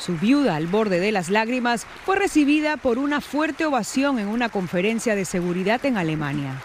Su 0.00 0.16
viuda, 0.16 0.56
al 0.56 0.66
borde 0.66 0.98
de 0.98 1.12
las 1.12 1.30
lágrimas, 1.30 1.86
fue 2.04 2.16
recibida 2.16 2.76
por 2.76 2.98
una 2.98 3.20
fuerte 3.20 3.64
ovación 3.64 4.18
en 4.18 4.26
una 4.26 4.48
conferencia 4.48 5.14
de 5.14 5.24
seguridad 5.24 5.86
en 5.86 5.96
Alemania. 5.96 6.60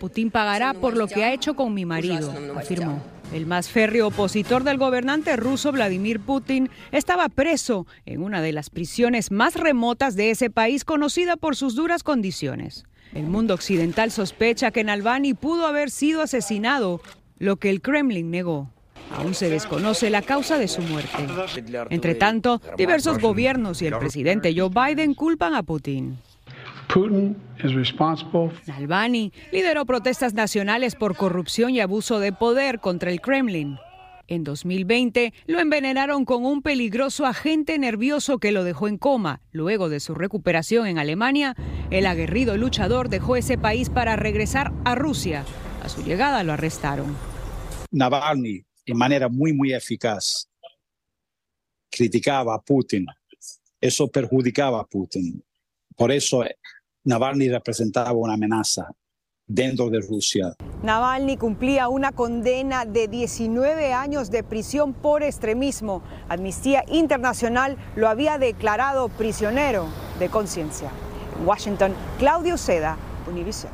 Putin 0.00 0.32
pagará 0.32 0.74
por 0.74 0.96
lo 0.96 1.06
que 1.06 1.22
ha 1.22 1.32
hecho 1.32 1.54
con 1.54 1.72
mi 1.72 1.84
marido, 1.84 2.34
afirmó. 2.56 3.00
El 3.32 3.46
más 3.46 3.70
férreo 3.70 4.08
opositor 4.08 4.62
del 4.62 4.76
gobernante 4.76 5.36
ruso 5.36 5.72
Vladimir 5.72 6.20
Putin 6.20 6.68
estaba 6.90 7.30
preso 7.30 7.86
en 8.04 8.22
una 8.22 8.42
de 8.42 8.52
las 8.52 8.68
prisiones 8.68 9.30
más 9.30 9.54
remotas 9.56 10.16
de 10.16 10.30
ese 10.30 10.50
país 10.50 10.84
conocida 10.84 11.36
por 11.36 11.56
sus 11.56 11.74
duras 11.74 12.02
condiciones. 12.02 12.84
El 13.14 13.24
mundo 13.24 13.54
occidental 13.54 14.10
sospecha 14.10 14.70
que 14.70 14.84
Navalny 14.84 15.32
pudo 15.32 15.66
haber 15.66 15.90
sido 15.90 16.20
asesinado, 16.20 17.00
lo 17.38 17.56
que 17.56 17.70
el 17.70 17.80
Kremlin 17.80 18.30
negó. 18.30 18.70
Aún 19.16 19.34
se 19.34 19.48
desconoce 19.48 20.10
la 20.10 20.22
causa 20.22 20.58
de 20.58 20.68
su 20.68 20.82
muerte. 20.82 21.26
Entre 21.90 22.14
tanto, 22.14 22.60
diversos 22.76 23.18
gobiernos 23.18 23.80
y 23.80 23.86
el 23.86 23.98
presidente 23.98 24.54
Joe 24.56 24.70
Biden 24.70 25.14
culpan 25.14 25.54
a 25.54 25.62
Putin. 25.62 26.18
Putin 26.92 27.34
is 27.64 27.72
responsible. 27.72 28.52
Navalny 28.66 29.32
lideró 29.50 29.86
protestas 29.86 30.34
nacionales 30.34 30.94
por 30.94 31.16
corrupción 31.16 31.70
y 31.70 31.80
abuso 31.80 32.20
de 32.20 32.32
poder 32.32 32.80
contra 32.80 33.10
el 33.10 33.22
Kremlin. 33.22 33.78
En 34.28 34.44
2020 34.44 35.32
lo 35.46 35.60
envenenaron 35.60 36.26
con 36.26 36.44
un 36.44 36.60
peligroso 36.60 37.24
agente 37.24 37.78
nervioso 37.78 38.38
que 38.38 38.52
lo 38.52 38.62
dejó 38.62 38.88
en 38.88 38.98
coma. 38.98 39.40
Luego 39.52 39.88
de 39.88 40.00
su 40.00 40.14
recuperación 40.14 40.86
en 40.86 40.98
Alemania, 40.98 41.56
el 41.90 42.04
aguerrido 42.04 42.58
luchador 42.58 43.08
dejó 43.08 43.36
ese 43.36 43.56
país 43.56 43.88
para 43.88 44.16
regresar 44.16 44.70
a 44.84 44.94
Rusia. 44.94 45.46
A 45.82 45.88
su 45.88 46.02
llegada 46.02 46.44
lo 46.44 46.52
arrestaron. 46.52 47.16
Navalny, 47.90 48.64
en 48.84 48.96
manera 48.98 49.30
muy, 49.30 49.54
muy 49.54 49.72
eficaz, 49.72 50.46
criticaba 51.90 52.54
a 52.54 52.60
Putin. 52.60 53.06
Eso 53.80 54.08
perjudicaba 54.08 54.80
a 54.80 54.84
Putin. 54.84 55.42
Por 55.96 56.10
eso 56.12 56.42
Navalny 57.04 57.48
representaba 57.48 58.12
una 58.12 58.34
amenaza 58.34 58.92
dentro 59.46 59.90
de 59.90 60.00
Rusia. 60.00 60.54
Navalny 60.82 61.36
cumplía 61.36 61.88
una 61.88 62.12
condena 62.12 62.84
de 62.84 63.08
19 63.08 63.92
años 63.92 64.30
de 64.30 64.44
prisión 64.44 64.92
por 64.92 65.22
extremismo. 65.22 66.02
Amnistía 66.28 66.84
Internacional 66.88 67.76
lo 67.96 68.08
había 68.08 68.38
declarado 68.38 69.08
prisionero 69.08 69.88
de 70.20 70.28
conciencia. 70.28 70.90
En 71.38 71.46
Washington, 71.46 71.92
Claudio 72.18 72.56
Seda, 72.56 72.96
Univision. 73.28 73.72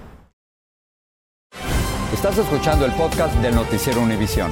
Estás 2.14 2.38
escuchando 2.38 2.86
el 2.86 2.92
podcast 2.92 3.34
del 3.36 3.54
noticiero 3.54 4.00
Univision. 4.00 4.50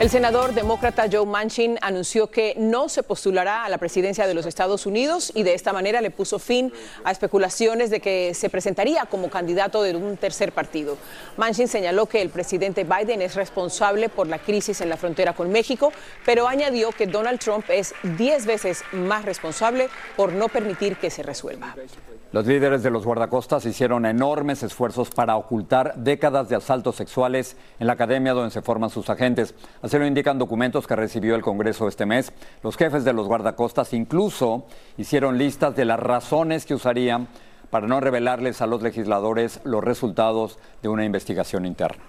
El 0.00 0.10
senador 0.10 0.54
demócrata 0.54 1.06
Joe 1.10 1.26
Manchin 1.26 1.76
anunció 1.82 2.28
que 2.28 2.54
no 2.56 2.88
se 2.88 3.02
postulará 3.02 3.64
a 3.64 3.68
la 3.68 3.78
presidencia 3.78 4.28
de 4.28 4.34
los 4.34 4.46
Estados 4.46 4.86
Unidos 4.86 5.32
y 5.34 5.42
de 5.42 5.54
esta 5.54 5.72
manera 5.72 6.00
le 6.00 6.12
puso 6.12 6.38
fin 6.38 6.72
a 7.02 7.10
especulaciones 7.10 7.90
de 7.90 7.98
que 7.98 8.32
se 8.32 8.48
presentaría 8.48 9.06
como 9.06 9.28
candidato 9.28 9.82
de 9.82 9.96
un 9.96 10.16
tercer 10.16 10.52
partido. 10.52 10.96
Manchin 11.36 11.66
señaló 11.66 12.06
que 12.06 12.22
el 12.22 12.30
presidente 12.30 12.84
Biden 12.84 13.22
es 13.22 13.34
responsable 13.34 14.08
por 14.08 14.28
la 14.28 14.38
crisis 14.38 14.80
en 14.82 14.88
la 14.88 14.96
frontera 14.96 15.32
con 15.32 15.50
México, 15.50 15.92
pero 16.24 16.46
añadió 16.46 16.92
que 16.92 17.08
Donald 17.08 17.40
Trump 17.40 17.64
es 17.68 17.92
10 18.04 18.46
veces 18.46 18.84
más 18.92 19.24
responsable 19.24 19.88
por 20.16 20.32
no 20.32 20.48
permitir 20.48 20.96
que 20.98 21.10
se 21.10 21.24
resuelva. 21.24 21.74
Los 22.30 22.46
líderes 22.46 22.82
de 22.82 22.90
los 22.90 23.06
guardacostas 23.06 23.64
hicieron 23.64 24.04
enormes 24.04 24.62
esfuerzos 24.62 25.08
para 25.08 25.36
ocultar 25.36 25.94
décadas 25.96 26.50
de 26.50 26.56
asaltos 26.56 26.94
sexuales 26.94 27.56
en 27.80 27.86
la 27.86 27.94
academia 27.94 28.34
donde 28.34 28.50
se 28.50 28.60
forman 28.60 28.90
sus 28.90 29.08
agentes. 29.08 29.54
Así 29.88 29.96
lo 29.96 30.06
indican 30.06 30.38
documentos 30.38 30.86
que 30.86 30.94
recibió 30.96 31.34
el 31.34 31.40
Congreso 31.40 31.88
este 31.88 32.04
mes. 32.04 32.30
Los 32.62 32.76
jefes 32.76 33.06
de 33.06 33.14
los 33.14 33.26
guardacostas 33.26 33.94
incluso 33.94 34.66
hicieron 34.98 35.38
listas 35.38 35.74
de 35.74 35.86
las 35.86 35.98
razones 35.98 36.66
que 36.66 36.74
usarían 36.74 37.26
para 37.70 37.86
no 37.86 37.98
revelarles 37.98 38.60
a 38.60 38.66
los 38.66 38.82
legisladores 38.82 39.60
los 39.64 39.82
resultados 39.82 40.58
de 40.82 40.90
una 40.90 41.06
investigación 41.06 41.64
interna. 41.64 42.04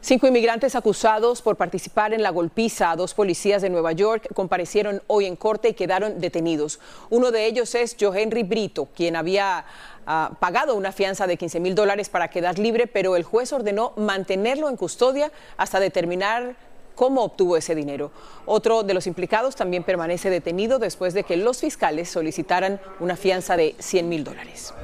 Cinco 0.00 0.28
inmigrantes 0.28 0.76
acusados 0.76 1.42
por 1.42 1.56
participar 1.56 2.14
en 2.14 2.22
la 2.22 2.30
golpiza 2.30 2.92
a 2.92 2.96
dos 2.96 3.14
policías 3.14 3.62
de 3.62 3.70
Nueva 3.70 3.90
York 3.90 4.28
comparecieron 4.32 5.02
hoy 5.08 5.26
en 5.26 5.34
corte 5.34 5.70
y 5.70 5.74
quedaron 5.74 6.20
detenidos. 6.20 6.78
Uno 7.10 7.32
de 7.32 7.46
ellos 7.46 7.74
es 7.74 7.96
Joe 7.98 8.22
Henry 8.22 8.44
Brito, 8.44 8.86
quien 8.94 9.16
había 9.16 9.64
ah, 10.06 10.30
pagado 10.38 10.76
una 10.76 10.92
fianza 10.92 11.26
de 11.26 11.36
15 11.36 11.58
mil 11.58 11.74
dólares 11.74 12.10
para 12.10 12.30
quedar 12.30 12.60
libre, 12.60 12.86
pero 12.86 13.16
el 13.16 13.24
juez 13.24 13.52
ordenó 13.52 13.92
mantenerlo 13.96 14.68
en 14.68 14.76
custodia 14.76 15.32
hasta 15.56 15.80
determinar 15.80 16.67
cómo 16.98 17.22
obtuvo 17.22 17.56
ese 17.56 17.76
dinero. 17.76 18.10
Otro 18.44 18.82
de 18.82 18.92
los 18.92 19.06
implicados 19.06 19.54
también 19.54 19.84
permanece 19.84 20.30
detenido 20.30 20.80
después 20.80 21.14
de 21.14 21.22
que 21.22 21.36
los 21.36 21.60
fiscales 21.60 22.10
solicitaran 22.10 22.80
una 22.98 23.14
fianza 23.14 23.56
de 23.56 23.76
100 23.78 24.08
mil 24.08 24.24
dólares. 24.24 24.74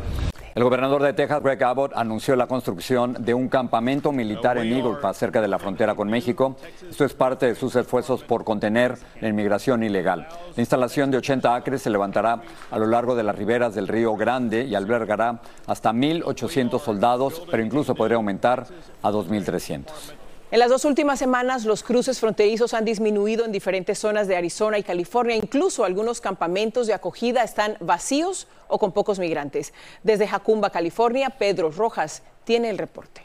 El 0.54 0.62
gobernador 0.62 1.02
de 1.02 1.12
Texas, 1.12 1.42
Greg 1.42 1.64
Abbott, 1.64 1.90
anunció 1.96 2.36
la 2.36 2.46
construcción 2.46 3.16
de 3.18 3.34
un 3.34 3.48
campamento 3.48 4.12
militar 4.12 4.56
en 4.58 4.72
Eagle 4.72 4.98
cerca 5.12 5.40
de 5.40 5.48
la 5.48 5.58
frontera 5.58 5.96
con 5.96 6.08
México. 6.08 6.54
Esto 6.88 7.04
es 7.04 7.14
parte 7.14 7.46
de 7.46 7.56
sus 7.56 7.74
esfuerzos 7.74 8.22
por 8.22 8.44
contener 8.44 8.96
la 9.20 9.26
inmigración 9.26 9.82
ilegal. 9.82 10.28
La 10.54 10.62
instalación 10.62 11.10
de 11.10 11.18
80 11.18 11.52
acres 11.52 11.82
se 11.82 11.90
levantará 11.90 12.40
a 12.70 12.78
lo 12.78 12.86
largo 12.86 13.16
de 13.16 13.24
las 13.24 13.34
riberas 13.34 13.74
del 13.74 13.88
Río 13.88 14.14
Grande 14.14 14.62
y 14.62 14.76
albergará 14.76 15.40
hasta 15.66 15.92
1.800 15.92 16.78
soldados, 16.78 17.42
pero 17.50 17.64
incluso 17.64 17.96
podría 17.96 18.18
aumentar 18.18 18.68
a 19.02 19.10
2.300. 19.10 20.23
En 20.54 20.60
las 20.60 20.70
dos 20.70 20.84
últimas 20.84 21.18
semanas, 21.18 21.64
los 21.64 21.82
cruces 21.82 22.20
fronterizos 22.20 22.74
han 22.74 22.84
disminuido 22.84 23.44
en 23.44 23.50
diferentes 23.50 23.98
zonas 23.98 24.28
de 24.28 24.36
Arizona 24.36 24.78
y 24.78 24.84
California. 24.84 25.34
Incluso 25.34 25.84
algunos 25.84 26.20
campamentos 26.20 26.86
de 26.86 26.94
acogida 26.94 27.42
están 27.42 27.76
vacíos 27.80 28.46
o 28.68 28.78
con 28.78 28.92
pocos 28.92 29.18
migrantes. 29.18 29.74
Desde 30.04 30.28
Jacumba, 30.28 30.70
California, 30.70 31.30
Pedro 31.30 31.72
Rojas 31.72 32.22
tiene 32.44 32.70
el 32.70 32.78
reporte. 32.78 33.22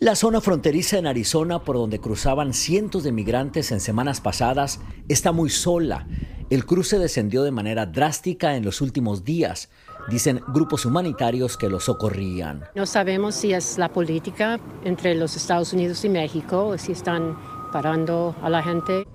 La 0.00 0.16
zona 0.16 0.40
fronteriza 0.40 0.98
en 0.98 1.06
Arizona, 1.06 1.62
por 1.62 1.76
donde 1.76 2.00
cruzaban 2.00 2.52
cientos 2.52 3.04
de 3.04 3.12
migrantes 3.12 3.70
en 3.70 3.78
semanas 3.78 4.20
pasadas, 4.20 4.80
está 5.06 5.30
muy 5.30 5.50
sola. 5.50 6.08
El 6.50 6.66
cruce 6.66 6.98
descendió 6.98 7.44
de 7.44 7.52
manera 7.52 7.86
drástica 7.86 8.56
en 8.56 8.64
los 8.64 8.80
últimos 8.80 9.22
días 9.22 9.68
dicen 10.08 10.40
grupos 10.48 10.84
humanitarios 10.84 11.56
que 11.56 11.68
los 11.68 11.84
socorrían. 11.84 12.64
No 12.74 12.86
sabemos 12.86 13.34
si 13.34 13.52
es 13.52 13.78
la 13.78 13.88
política 13.90 14.58
entre 14.84 15.14
los 15.14 15.36
Estados 15.36 15.72
Unidos 15.72 16.04
y 16.04 16.08
México 16.08 16.76
si 16.78 16.92
están 16.92 17.36
parando 17.72 18.34
a 18.42 18.50
la 18.50 18.62
gente. 18.62 19.06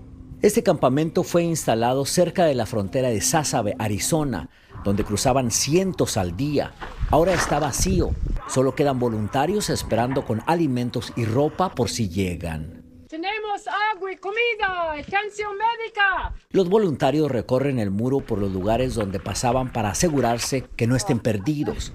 Este 0.42 0.64
campamento 0.64 1.24
fue 1.24 1.44
instalado 1.44 2.04
cerca 2.06 2.46
de 2.46 2.56
la 2.56 2.66
frontera 2.66 3.10
de 3.10 3.22
Sasabe, 3.22 3.76
Arizona, 3.78 4.50
donde 4.84 5.04
cruzaban 5.04 5.52
cientos 5.52 6.18
al 6.18 6.36
día. 6.36 6.74
Ahora 7.12 7.34
está 7.34 7.60
vacío. 7.60 8.10
Solo 8.48 8.74
quedan 8.74 9.00
voluntarios 9.00 9.70
esperando 9.70 10.26
con 10.26 10.42
alimentos 10.48 11.14
y 11.16 11.26
ropa 11.26 11.74
por 11.76 11.90
si 11.90 12.10
llegan. 12.10 12.81
Agua 13.96 14.12
y 14.12 14.18
comida, 14.18 14.92
atención 14.94 15.52
médica. 15.54 16.34
Los 16.52 16.70
voluntarios 16.70 17.30
recorren 17.30 17.80
el 17.80 17.92
muro 17.92 18.20
por 18.20 18.38
los 18.38 18.52
lugares 18.52 18.94
donde 18.96 19.20
pasaban 19.20 19.74
para 19.74 19.90
asegurarse 19.90 20.64
que 20.76 20.88
no 20.88 20.96
estén 20.96 21.20
perdidos. 21.20 21.92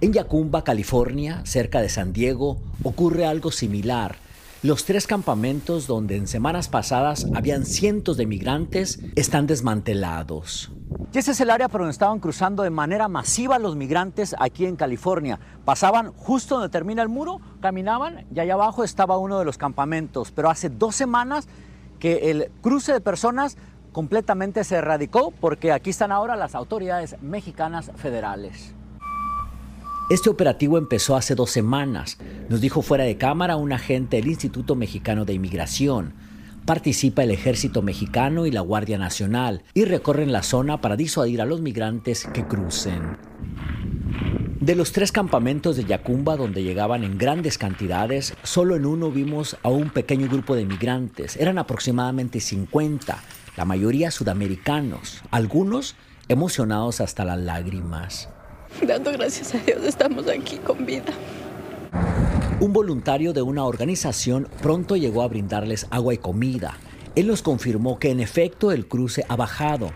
En 0.00 0.12
Yacumba, 0.12 0.64
California, 0.64 1.42
cerca 1.44 1.82
de 1.82 1.88
San 1.88 2.12
Diego, 2.12 2.58
ocurre 2.82 3.26
algo 3.26 3.52
similar. 3.52 4.16
Los 4.62 4.84
tres 4.84 5.06
campamentos 5.06 5.86
donde 5.86 6.16
en 6.16 6.26
semanas 6.26 6.68
pasadas 6.68 7.26
habían 7.34 7.64
cientos 7.64 8.18
de 8.18 8.26
migrantes 8.26 9.00
están 9.16 9.46
desmantelados. 9.46 10.70
Y 11.14 11.18
ese 11.18 11.30
es 11.30 11.40
el 11.40 11.48
área 11.48 11.70
por 11.70 11.80
donde 11.80 11.92
estaban 11.92 12.18
cruzando 12.18 12.62
de 12.62 12.68
manera 12.68 13.08
masiva 13.08 13.58
los 13.58 13.74
migrantes 13.74 14.36
aquí 14.38 14.66
en 14.66 14.76
California. 14.76 15.40
Pasaban 15.64 16.12
justo 16.12 16.56
donde 16.56 16.68
termina 16.68 17.00
el 17.00 17.08
muro, 17.08 17.40
caminaban 17.62 18.26
y 18.34 18.40
allá 18.40 18.52
abajo 18.52 18.84
estaba 18.84 19.16
uno 19.16 19.38
de 19.38 19.46
los 19.46 19.56
campamentos. 19.56 20.30
Pero 20.30 20.50
hace 20.50 20.68
dos 20.68 20.94
semanas 20.94 21.48
que 21.98 22.30
el 22.30 22.50
cruce 22.60 22.92
de 22.92 23.00
personas 23.00 23.56
completamente 23.92 24.62
se 24.64 24.76
erradicó 24.76 25.30
porque 25.30 25.72
aquí 25.72 25.88
están 25.88 26.12
ahora 26.12 26.36
las 26.36 26.54
autoridades 26.54 27.16
mexicanas 27.22 27.92
federales. 27.96 28.74
Este 30.10 30.28
operativo 30.28 30.76
empezó 30.76 31.16
hace 31.16 31.34
dos 31.34 31.50
semanas, 31.50 32.18
nos 32.48 32.60
dijo 32.60 32.82
fuera 32.82 33.04
de 33.04 33.16
cámara 33.16 33.56
un 33.56 33.72
agente 33.72 34.16
del 34.16 34.26
Instituto 34.26 34.74
Mexicano 34.74 35.24
de 35.24 35.34
Inmigración 35.34 36.14
participa 36.70 37.24
el 37.24 37.30
ejército 37.30 37.82
mexicano 37.82 38.46
y 38.46 38.52
la 38.52 38.60
Guardia 38.60 38.98
Nacional 38.98 39.62
y 39.74 39.86
recorren 39.86 40.30
la 40.30 40.42
zona 40.42 40.80
para 40.80 40.96
disuadir 40.96 41.40
a 41.40 41.44
los 41.44 41.60
migrantes 41.60 42.28
que 42.32 42.46
crucen. 42.46 43.18
De 44.60 44.74
los 44.76 44.92
tres 44.92 45.10
campamentos 45.10 45.76
de 45.76 45.84
Yacumba 45.84 46.36
donde 46.36 46.62
llegaban 46.62 47.02
en 47.02 47.18
grandes 47.18 47.56
cantidades, 47.56 48.34
solo 48.42 48.76
en 48.76 48.86
uno 48.86 49.10
vimos 49.10 49.56
a 49.62 49.70
un 49.70 49.90
pequeño 49.90 50.28
grupo 50.28 50.54
de 50.54 50.66
migrantes. 50.66 51.36
Eran 51.36 51.58
aproximadamente 51.58 52.40
50, 52.40 53.18
la 53.56 53.64
mayoría 53.64 54.10
sudamericanos, 54.10 55.22
algunos 55.30 55.96
emocionados 56.28 57.00
hasta 57.00 57.24
las 57.24 57.40
lágrimas. 57.40 58.28
Dando 58.86 59.12
gracias 59.12 59.54
a 59.54 59.58
Dios 59.58 59.84
estamos 59.84 60.26
aquí 60.28 60.56
con 60.56 60.86
vida. 60.86 61.12
Un 62.60 62.72
voluntario 62.72 63.32
de 63.32 63.42
una 63.42 63.64
organización 63.64 64.48
pronto 64.62 64.96
llegó 64.96 65.22
a 65.22 65.28
brindarles 65.28 65.86
agua 65.90 66.14
y 66.14 66.18
comida. 66.18 66.76
Él 67.16 67.26
nos 67.26 67.42
confirmó 67.42 67.98
que 67.98 68.10
en 68.10 68.20
efecto 68.20 68.70
el 68.70 68.86
cruce 68.86 69.24
ha 69.28 69.36
bajado. 69.36 69.90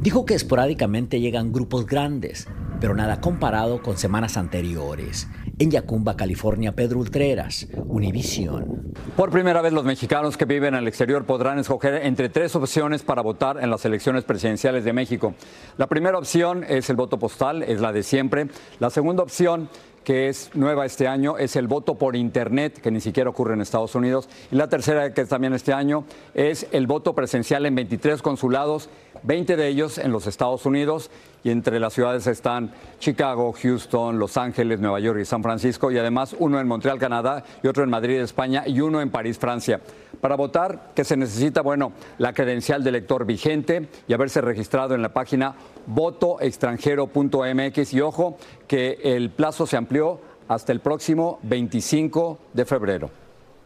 Dijo 0.00 0.24
que 0.24 0.34
esporádicamente 0.34 1.20
llegan 1.20 1.52
grupos 1.52 1.86
grandes, 1.86 2.48
pero 2.80 2.94
nada 2.94 3.20
comparado 3.20 3.82
con 3.82 3.98
semanas 3.98 4.36
anteriores. 4.36 5.28
En 5.56 5.70
Yacumba, 5.70 6.16
California, 6.16 6.72
Pedro 6.72 6.98
Ultreras, 6.98 7.68
Univisión. 7.86 8.92
Por 9.16 9.30
primera 9.30 9.62
vez 9.62 9.72
los 9.72 9.84
mexicanos 9.84 10.36
que 10.36 10.46
viven 10.46 10.74
en 10.74 10.80
el 10.80 10.88
exterior 10.88 11.24
podrán 11.24 11.60
escoger 11.60 12.04
entre 12.06 12.28
tres 12.28 12.56
opciones 12.56 13.02
para 13.04 13.22
votar 13.22 13.62
en 13.62 13.70
las 13.70 13.84
elecciones 13.84 14.24
presidenciales 14.24 14.84
de 14.84 14.92
México. 14.92 15.34
La 15.76 15.86
primera 15.86 16.18
opción 16.18 16.64
es 16.68 16.90
el 16.90 16.96
voto 16.96 17.20
postal, 17.20 17.62
es 17.62 17.80
la 17.80 17.92
de 17.92 18.02
siempre. 18.02 18.48
La 18.80 18.90
segunda 18.90 19.22
opción 19.22 19.68
que 20.04 20.28
es 20.28 20.50
nueva 20.54 20.86
este 20.86 21.08
año, 21.08 21.38
es 21.38 21.56
el 21.56 21.66
voto 21.66 21.96
por 21.96 22.14
Internet, 22.14 22.80
que 22.80 22.90
ni 22.90 23.00
siquiera 23.00 23.30
ocurre 23.30 23.54
en 23.54 23.62
Estados 23.62 23.94
Unidos. 23.94 24.28
Y 24.52 24.56
la 24.56 24.68
tercera, 24.68 25.12
que 25.12 25.22
es 25.22 25.28
también 25.28 25.54
este 25.54 25.72
año, 25.72 26.04
es 26.34 26.66
el 26.72 26.86
voto 26.86 27.14
presencial 27.14 27.64
en 27.66 27.74
23 27.74 28.22
consulados, 28.22 28.90
20 29.22 29.56
de 29.56 29.68
ellos 29.68 29.98
en 29.98 30.12
los 30.12 30.26
Estados 30.26 30.66
Unidos. 30.66 31.10
Y 31.42 31.50
entre 31.50 31.78
las 31.78 31.92
ciudades 31.92 32.26
están 32.26 32.72
Chicago, 33.00 33.52
Houston, 33.52 34.18
Los 34.18 34.38
Ángeles, 34.38 34.80
Nueva 34.80 34.98
York 34.98 35.18
y 35.20 35.26
San 35.26 35.42
Francisco. 35.42 35.90
Y 35.90 35.98
además 35.98 36.34
uno 36.38 36.58
en 36.58 36.66
Montreal, 36.66 36.98
Canadá, 36.98 37.44
y 37.62 37.66
otro 37.66 37.84
en 37.84 37.90
Madrid, 37.90 38.18
España, 38.20 38.62
y 38.66 38.80
uno 38.80 39.02
en 39.02 39.10
París, 39.10 39.38
Francia. 39.38 39.78
Para 40.22 40.36
votar, 40.36 40.92
que 40.94 41.04
se 41.04 41.18
necesita? 41.18 41.60
Bueno, 41.60 41.92
la 42.16 42.32
credencial 42.32 42.82
de 42.82 42.88
elector 42.88 43.26
vigente 43.26 43.90
y 44.08 44.14
haberse 44.14 44.40
registrado 44.40 44.94
en 44.94 45.02
la 45.02 45.12
página 45.12 45.54
votoextranjero.mx. 45.86 47.92
Y 47.92 48.00
ojo, 48.00 48.38
que 48.66 48.98
el 49.02 49.30
plazo 49.30 49.66
se 49.66 49.76
amplió 49.76 50.20
hasta 50.48 50.72
el 50.72 50.80
próximo 50.80 51.38
25 51.42 52.38
de 52.52 52.64
febrero. 52.64 53.10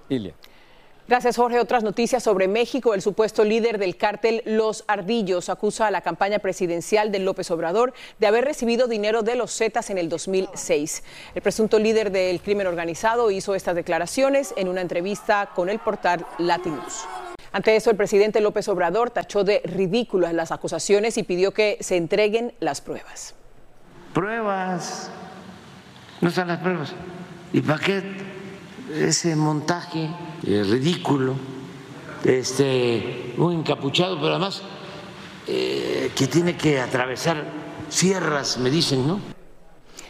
Ilia. 0.08 0.34
Gracias, 1.08 1.36
Jorge. 1.36 1.58
Otras 1.58 1.82
noticias 1.82 2.22
sobre 2.22 2.48
México. 2.48 2.92
El 2.92 3.00
supuesto 3.00 3.42
líder 3.42 3.78
del 3.78 3.96
cártel 3.96 4.42
Los 4.44 4.84
Ardillos 4.88 5.48
acusa 5.48 5.86
a 5.86 5.90
la 5.90 6.02
campaña 6.02 6.38
presidencial 6.38 7.10
de 7.10 7.18
López 7.18 7.50
Obrador 7.50 7.94
de 8.18 8.26
haber 8.26 8.44
recibido 8.44 8.88
dinero 8.88 9.22
de 9.22 9.34
los 9.34 9.56
Zetas 9.56 9.88
en 9.88 9.96
el 9.96 10.10
2006. 10.10 11.02
El 11.34 11.40
presunto 11.40 11.78
líder 11.78 12.12
del 12.12 12.42
crimen 12.42 12.66
organizado 12.66 13.30
hizo 13.30 13.54
estas 13.54 13.74
declaraciones 13.74 14.52
en 14.58 14.68
una 14.68 14.82
entrevista 14.82 15.48
con 15.54 15.70
el 15.70 15.78
portal 15.78 16.26
Latinus. 16.36 17.06
Ante 17.52 17.74
eso, 17.74 17.90
el 17.90 17.96
presidente 17.96 18.42
López 18.42 18.68
Obrador 18.68 19.08
tachó 19.08 19.44
de 19.44 19.62
ridículas 19.64 20.34
las 20.34 20.52
acusaciones 20.52 21.16
y 21.16 21.22
pidió 21.22 21.52
que 21.52 21.78
se 21.80 21.96
entreguen 21.96 22.52
las 22.60 22.82
pruebas. 22.82 23.34
Pruebas. 24.18 25.12
No 26.20 26.28
están 26.28 26.48
las 26.48 26.58
pruebas. 26.58 26.92
¿Y 27.52 27.60
para 27.60 27.78
qué 27.78 28.02
ese 28.92 29.36
montaje 29.36 30.10
eh, 30.44 30.64
ridículo? 30.68 31.36
Este, 32.24 33.34
un 33.38 33.60
encapuchado, 33.60 34.16
pero 34.16 34.30
además 34.30 34.62
eh, 35.46 36.10
que 36.16 36.26
tiene 36.26 36.56
que 36.56 36.80
atravesar 36.80 37.44
sierras, 37.88 38.58
me 38.58 38.70
dicen, 38.70 39.06
¿no? 39.06 39.20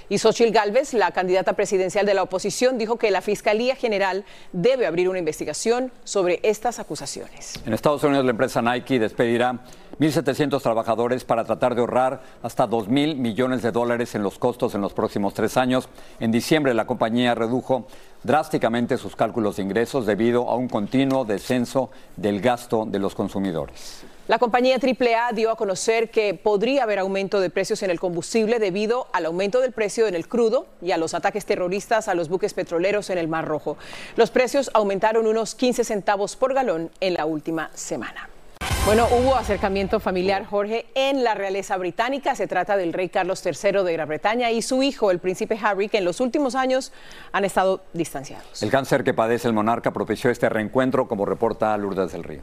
Y 0.08 0.16
Xochitl 0.16 0.52
Gálvez, 0.52 0.94
la 0.94 1.10
candidata 1.10 1.52
presidencial 1.52 2.06
de 2.06 2.14
la 2.14 2.22
oposición, 2.22 2.78
dijo 2.78 2.96
que 2.96 3.10
la 3.10 3.20
Fiscalía 3.20 3.76
General 3.76 4.24
debe 4.52 4.86
abrir 4.86 5.10
una 5.10 5.18
investigación 5.18 5.92
sobre 6.04 6.40
estas 6.44 6.78
acusaciones. 6.78 7.60
En 7.66 7.74
Estados 7.74 8.02
Unidos, 8.04 8.24
la 8.24 8.30
empresa 8.30 8.62
Nike 8.62 8.98
despedirá 8.98 9.60
1.700 10.00 10.62
trabajadores 10.62 11.24
para 11.24 11.44
tratar 11.44 11.74
de 11.74 11.80
ahorrar 11.80 12.20
hasta 12.42 12.68
2 12.68 12.86
mil 12.88 13.16
millones 13.16 13.62
de 13.62 13.72
dólares 13.72 14.14
en 14.14 14.22
los 14.22 14.38
costos 14.38 14.76
en 14.76 14.80
los 14.80 14.92
próximos 14.92 15.34
tres 15.34 15.56
años. 15.56 15.88
En 16.20 16.30
diciembre, 16.30 16.72
la 16.72 16.86
compañía 16.86 17.34
redujo 17.34 17.86
drásticamente 18.22 18.96
sus 18.96 19.16
cálculos 19.16 19.56
de 19.56 19.64
ingresos 19.64 20.06
debido 20.06 20.48
a 20.48 20.54
un 20.54 20.68
continuo 20.68 21.24
descenso 21.24 21.90
del 22.16 22.40
gasto 22.40 22.86
de 22.86 23.00
los 23.00 23.16
consumidores. 23.16 24.04
La 24.28 24.38
compañía 24.38 24.76
AAA 24.76 25.32
dio 25.32 25.50
a 25.50 25.56
conocer 25.56 26.10
que 26.10 26.34
podría 26.34 26.82
haber 26.82 26.98
aumento 27.00 27.40
de 27.40 27.50
precios 27.50 27.82
en 27.82 27.90
el 27.90 27.98
combustible 27.98 28.58
debido 28.58 29.08
al 29.12 29.26
aumento 29.26 29.60
del 29.60 29.72
precio 29.72 30.06
en 30.06 30.14
el 30.14 30.28
crudo 30.28 30.66
y 30.82 30.92
a 30.92 30.98
los 30.98 31.14
ataques 31.14 31.46
terroristas 31.46 32.08
a 32.08 32.14
los 32.14 32.28
buques 32.28 32.54
petroleros 32.54 33.10
en 33.10 33.18
el 33.18 33.26
Mar 33.26 33.46
Rojo. 33.46 33.78
Los 34.16 34.30
precios 34.30 34.70
aumentaron 34.74 35.26
unos 35.26 35.54
15 35.54 35.82
centavos 35.82 36.36
por 36.36 36.54
galón 36.54 36.90
en 37.00 37.14
la 37.14 37.24
última 37.24 37.70
semana. 37.74 38.28
Bueno, 38.86 39.06
hubo 39.10 39.36
acercamiento 39.36 40.00
familiar, 40.00 40.46
Jorge, 40.46 40.86
en 40.94 41.22
la 41.22 41.34
realeza 41.34 41.76
británica. 41.76 42.34
Se 42.34 42.46
trata 42.46 42.76
del 42.76 42.92
rey 42.94 43.10
Carlos 43.10 43.44
III 43.44 43.84
de 43.84 43.92
Gran 43.92 44.08
Bretaña 44.08 44.50
y 44.50 44.62
su 44.62 44.82
hijo, 44.82 45.10
el 45.10 45.18
príncipe 45.18 45.58
Harry, 45.62 45.88
que 45.88 45.98
en 45.98 46.06
los 46.06 46.20
últimos 46.20 46.54
años 46.54 46.92
han 47.32 47.44
estado 47.44 47.82
distanciados. 47.92 48.62
El 48.62 48.70
cáncer 48.70 49.04
que 49.04 49.12
padece 49.12 49.46
el 49.46 49.54
monarca 49.54 49.92
propició 49.92 50.30
este 50.30 50.48
reencuentro, 50.48 51.06
como 51.06 51.26
reporta 51.26 51.76
Lourdes 51.76 52.12
del 52.12 52.24
Río. 52.24 52.40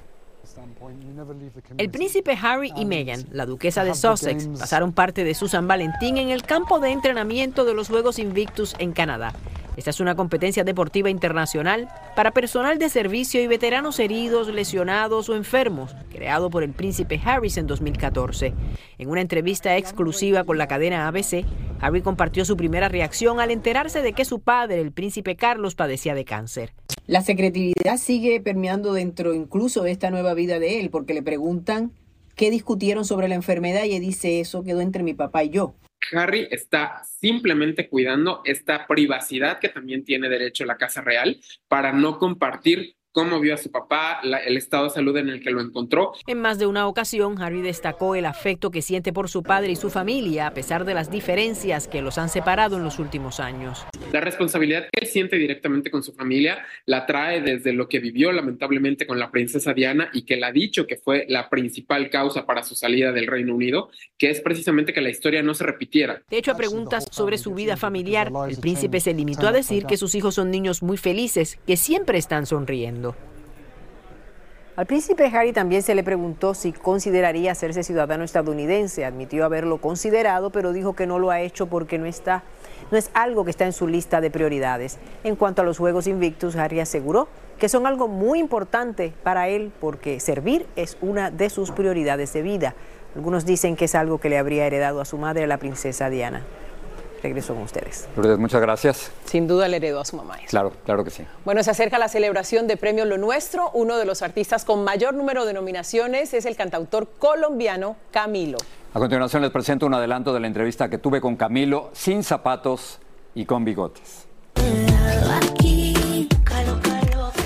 El 1.78 1.90
príncipe 1.90 2.38
Harry 2.42 2.72
y 2.76 2.86
Meghan, 2.86 3.26
la 3.32 3.46
duquesa 3.46 3.84
de 3.84 3.96
Sussex, 3.96 4.48
pasaron 4.60 4.94
parte 4.94 5.24
de 5.24 5.34
su 5.34 5.48
San 5.48 5.68
Valentín 5.68 6.18
en 6.18 6.30
el 6.30 6.44
campo 6.44 6.80
de 6.80 6.92
entrenamiento 6.92 7.66
de 7.66 7.74
los 7.74 7.90
Juegos 7.90 8.20
Invictus 8.20 8.76
en 8.78 8.92
Canadá. 8.94 9.34
Esta 9.78 9.90
es 9.90 10.00
una 10.00 10.16
competencia 10.16 10.64
deportiva 10.64 11.10
internacional 11.10 11.90
para 12.16 12.32
personal 12.32 12.80
de 12.80 12.90
servicio 12.90 13.42
y 13.42 13.48
veteranos 13.48 14.00
heridos, 14.00 14.48
lesionados 14.48 15.28
o 15.28 15.36
enfermos, 15.36 15.96
creado 16.10 16.50
por 16.50 16.64
el 16.64 16.72
príncipe 16.72 17.20
Harris 17.24 17.58
en 17.58 17.68
2014. 17.68 18.54
En 18.98 19.10
una 19.10 19.22
entrevista 19.22 19.76
exclusiva 19.76 20.46
con 20.46 20.58
la 20.58 20.68
cadena 20.68 21.08
ABC, 21.08 21.44
Harry 21.82 22.02
compartió 22.02 22.46
su 22.46 22.56
primera 22.56 22.88
reacción 22.88 23.40
al 23.40 23.52
enterarse 23.52 24.02
de 24.02 24.14
que 24.14 24.24
su 24.24 24.40
padre, 24.40 24.80
el 24.80 24.94
príncipe 24.94 25.36
Carlos, 25.36 25.76
padecía 25.76 26.16
de 26.16 26.24
cáncer. 26.24 26.74
La 27.06 27.22
secretividad 27.22 27.98
sigue 27.98 28.40
permeando 28.40 28.94
dentro 28.94 29.34
incluso 29.34 29.84
de 29.84 29.92
esta 29.92 30.10
nueva 30.10 30.34
vida 30.34 30.58
de 30.58 30.80
él, 30.80 30.90
porque 30.90 31.14
le 31.14 31.22
preguntan 31.22 31.92
qué 32.36 32.50
discutieron 32.50 33.06
sobre 33.06 33.28
la 33.28 33.36
enfermedad 33.36 33.84
y 33.84 33.94
él 33.96 34.02
dice 34.02 34.40
eso 34.40 34.64
quedó 34.64 34.82
entre 34.82 35.04
mi 35.04 35.14
papá 35.14 35.44
y 35.44 35.50
yo. 35.50 35.76
Harry 36.12 36.48
está 36.52 37.04
simplemente 37.04 37.90
cuidando 37.90 38.42
esta 38.46 38.86
privacidad 38.88 39.60
que 39.60 39.70
también 39.70 40.04
tiene 40.04 40.30
derecho 40.30 40.66
la 40.66 40.78
Casa 40.78 41.02
Real 41.02 41.40
para 41.68 41.92
no 41.92 42.18
compartir 42.20 42.96
cómo 43.16 43.40
vio 43.40 43.54
a 43.54 43.58
su 43.58 43.72
papá, 43.72 44.20
el 44.46 44.58
estado 44.58 44.84
de 44.84 44.90
salud 44.90 45.16
en 45.16 45.30
el 45.30 45.42
que 45.42 45.50
lo 45.50 45.62
encontró. 45.62 46.12
En 46.28 46.42
más 46.42 46.60
de 46.60 46.68
una 46.68 46.86
ocasión, 46.86 47.42
Harry 47.42 47.62
destacó 47.62 48.14
el 48.14 48.26
afecto 48.26 48.72
que 48.72 48.82
siente 48.82 49.14
por 49.14 49.30
su 49.30 49.42
padre 49.42 49.72
y 49.72 49.78
su 49.78 49.90
familia, 49.90 50.48
a 50.48 50.54
pesar 50.54 50.84
de 50.84 50.94
las 50.94 51.10
diferencias 51.10 51.88
que 51.88 52.02
los 52.02 52.18
han 52.18 52.28
separado 52.28 52.76
en 52.76 52.84
los 52.84 53.00
últimos 53.00 53.40
años. 53.40 53.86
La 54.12 54.20
responsabilidad 54.20 54.90
que 54.92 55.00
él 55.00 55.08
siente 55.08 55.38
directamente 55.38 55.90
con 55.90 56.04
su 56.04 56.12
familia 56.12 56.66
la 56.86 57.06
trae 57.06 57.40
desde 57.40 57.72
lo 57.72 57.88
que 57.88 58.00
vivió 58.00 58.34
lamentablemente 58.34 59.08
con 59.08 59.18
la 59.18 59.32
princesa 59.32 59.74
Diana 59.74 60.10
y 60.12 60.24
que 60.24 60.34
él 60.34 60.44
ha 60.44 60.52
dicho 60.52 60.86
que 60.86 60.98
fue 60.98 61.26
la 61.30 61.50
principal 61.50 62.10
causa 62.10 62.46
para 62.46 62.64
su 62.64 62.76
salida 62.76 63.14
del 63.14 63.28
Reino 63.28 63.56
Unido, 63.56 63.90
que 64.18 64.30
es 64.30 64.42
precisamente 64.42 64.92
que 64.92 65.00
la 65.00 65.10
historia 65.10 65.42
no 65.42 65.54
se 65.54 65.64
repitiera. 65.64 66.22
De 66.30 66.38
hecho, 66.38 66.52
a 66.52 66.58
preguntas 66.58 67.06
sobre 67.12 67.38
su 67.38 67.54
vida 67.54 67.78
familiar, 67.78 68.30
el 68.50 68.58
príncipe 68.58 69.00
se 69.00 69.14
limitó 69.14 69.48
a 69.48 69.54
decir 69.54 69.86
que 69.86 69.96
sus 69.96 70.16
hijos 70.16 70.36
son 70.36 70.52
niños 70.52 70.84
muy 70.84 70.98
felices, 70.98 71.58
que 71.66 71.78
siempre 71.78 72.18
están 72.18 72.46
sonriendo. 72.46 73.05
Al 74.76 74.88
príncipe 74.88 75.32
Harry 75.34 75.54
también 75.54 75.84
se 75.84 75.96
le 75.96 76.04
preguntó 76.04 76.54
si 76.54 76.74
consideraría 76.74 77.54
hacerse 77.54 77.82
ciudadano 77.82 78.26
estadounidense. 78.26 79.06
Admitió 79.06 79.46
haberlo 79.46 79.78
considerado, 79.78 80.50
pero 80.50 80.74
dijo 80.74 80.94
que 80.94 81.08
no 81.08 81.18
lo 81.18 81.32
ha 81.32 81.40
hecho 81.40 81.68
porque 81.68 81.98
no 81.98 82.06
está, 82.06 82.44
no 82.92 82.98
es 82.98 83.10
algo 83.14 83.46
que 83.46 83.52
está 83.52 83.66
en 83.66 83.72
su 83.72 83.88
lista 83.88 84.20
de 84.20 84.32
prioridades. 84.32 84.98
En 85.24 85.38
cuanto 85.38 85.62
a 85.62 85.66
los 85.66 85.78
Juegos 85.78 86.08
Invictus, 86.08 86.58
Harry 86.58 86.82
aseguró 86.82 87.30
que 87.58 87.70
son 87.70 87.88
algo 87.88 88.10
muy 88.10 88.40
importante 88.40 89.14
para 89.24 89.48
él 89.48 89.72
porque 89.80 90.20
servir 90.20 90.66
es 90.76 90.98
una 91.00 91.32
de 91.32 91.50
sus 91.50 91.72
prioridades 91.72 92.34
de 92.34 92.42
vida. 92.42 92.76
Algunos 93.16 93.46
dicen 93.46 93.78
que 93.78 93.86
es 93.86 93.96
algo 93.96 94.18
que 94.18 94.28
le 94.28 94.38
habría 94.38 94.68
heredado 94.68 95.00
a 95.00 95.06
su 95.06 95.18
madre, 95.18 95.48
la 95.48 95.58
princesa 95.58 96.10
Diana 96.10 96.44
regreso 97.26 97.54
con 97.56 97.64
ustedes. 97.64 98.08
Lourdes, 98.16 98.38
muchas 98.38 98.62
gracias. 98.62 99.12
Sin 99.26 99.48
duda 99.48 99.68
le 99.68 99.78
heredó 99.78 100.00
a 100.00 100.06
su 100.06 100.16
mamá. 100.16 100.38
Claro, 100.48 100.72
claro 100.86 101.04
que 101.04 101.10
sí. 101.10 101.26
Bueno, 101.44 101.64
se 101.64 101.72
acerca 101.72 101.98
la 101.98 102.08
celebración 102.08 102.68
de 102.68 102.78
Premio 102.78 103.06
Lo 103.06 103.18
Nuestro. 103.18 103.72
Uno 103.74 103.98
de 103.98 104.06
los 104.06 104.22
artistas 104.22 104.64
con 104.64 104.84
mayor 104.84 105.14
número 105.16 105.46
de 105.46 105.54
nominaciones 105.54 106.34
es 106.34 106.46
el 106.46 106.56
cantautor 106.56 107.08
colombiano 107.18 107.96
Camilo. 108.12 108.58
A 108.94 109.00
continuación 109.00 109.42
les 109.42 109.52
presento 109.52 109.86
un 109.86 109.94
adelanto 109.94 110.34
de 110.34 110.40
la 110.40 110.48
entrevista 110.48 110.88
que 110.90 110.98
tuve 110.98 111.20
con 111.20 111.36
Camilo 111.36 111.90
sin 111.94 112.24
zapatos 112.24 113.00
y 113.34 113.46
con 113.46 113.66
bigotes. 113.66 114.28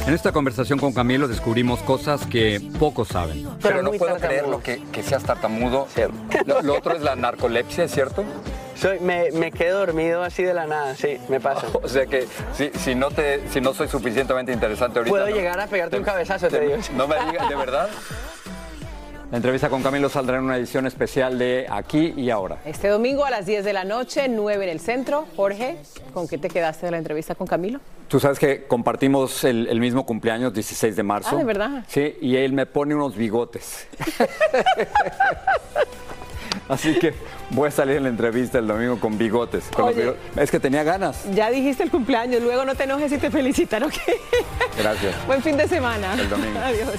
En 0.06 0.16
esta 0.16 0.32
conversación 0.32 0.80
con 0.80 0.92
Camilo 0.92 1.28
descubrimos 1.28 1.80
cosas 1.82 2.26
que 2.26 2.60
pocos 2.80 3.10
saben. 3.10 3.48
Pero, 3.62 3.82
no 3.84 3.92
puedo 3.92 4.18
creer 4.18 4.48
lo 4.48 4.62
que, 4.62 4.82
que 4.92 5.04
seas 5.04 5.24
tartamudo. 5.24 5.88
Lo, 6.46 6.62
lo 6.64 6.78
otro 6.78 6.96
es 6.96 7.02
la 7.02 7.16
narcolepsia, 7.16 7.84
¿es 7.84 7.92
cierto? 7.92 8.26
Soy, 8.80 9.00
me, 9.02 9.30
me, 9.32 9.52
quedo 9.52 9.80
dormido 9.80 10.24
así 10.24 10.42
de 10.42 10.54
la 10.54 10.66
nada, 10.66 10.96
sí, 10.96 11.18
me 11.28 11.42
pasa. 11.42 11.68
O 11.84 11.88
sea 11.88 12.06
que 12.06 12.28
si, 12.54 12.70
si, 12.80 12.96
no, 12.96 13.12
te, 13.12 13.48
si 13.50 13.60
no 13.60 13.74
soy 13.74 13.90
suficientemente 13.90 14.54
interesante 14.54 15.00
ahorita... 15.00 15.12
Puedo 15.12 15.28
llegar 15.28 15.60
a 15.60 15.68
pegarte 15.68 15.98
un 15.98 16.04
cabezazo, 16.04 16.48
te, 16.48 16.60
te 16.60 16.66
digo. 16.66 16.78
No 16.96 17.06
me 17.06 17.16
digas, 17.26 17.50
¿de 17.50 17.56
verdad? 17.56 17.90
La 19.32 19.38
entrevista 19.38 19.70
con 19.70 19.84
Camilo 19.84 20.08
saldrá 20.10 20.38
en 20.38 20.46
una 20.46 20.58
edición 20.58 20.88
especial 20.88 21.38
de 21.38 21.68
Aquí 21.70 22.14
y 22.16 22.30
Ahora. 22.30 22.60
Este 22.64 22.88
domingo 22.88 23.26
a 23.26 23.30
las 23.30 23.46
10 23.46 23.66
de 23.66 23.74
la 23.74 23.84
noche, 23.84 24.28
9 24.28 24.64
en 24.64 24.70
el 24.70 24.80
centro. 24.80 25.28
Jorge, 25.36 25.78
¿con 26.14 26.28
qué 26.28 26.38
te 26.38 26.48
quedaste 26.48 26.86
de 26.86 26.94
la 26.94 26.98
entrevista 26.98 27.36
con 27.36 27.46
Camilo? 27.46 27.80
Tú 28.08 28.20
sabes 28.20 28.40
que 28.40 28.66
compartimos 28.66 29.44
el, 29.44 29.68
el 29.68 29.80
mismo 29.80 30.06
cumpleaños, 30.06 30.54
16 30.54 30.96
de 30.96 31.04
marzo. 31.04 31.30
Ah, 31.34 31.38
¿de 31.38 31.44
verdad? 31.44 31.84
Sí, 31.88 32.18
y 32.22 32.38
él 32.38 32.54
me 32.54 32.66
pone 32.66 32.96
unos 32.96 33.16
bigotes. 33.16 33.88
Así 36.70 36.98
que 37.00 37.14
voy 37.50 37.68
a 37.68 37.72
salir 37.72 37.98
en 37.98 38.04
la 38.04 38.10
entrevista 38.10 38.60
el 38.60 38.68
domingo 38.68 39.00
con 39.00 39.18
bigotes. 39.18 39.70
Es 40.38 40.52
que 40.52 40.60
tenía 40.60 40.84
ganas. 40.84 41.26
Ya 41.34 41.50
dijiste 41.50 41.84
el 41.84 41.90
cumpleaños, 41.90 42.42
luego 42.42 42.64
no 42.64 42.76
te 42.76 42.84
enojes 42.84 43.12
y 43.12 43.18
te 43.18 43.32
felicitan, 43.32 43.84
¿ok? 43.84 43.96
Gracias. 44.78 45.16
Buen 45.28 45.42
fin 45.42 45.58
de 45.58 45.68
semana. 45.68 46.14
El 46.14 46.30
domingo. 46.30 46.60
Adiós. 46.60 46.94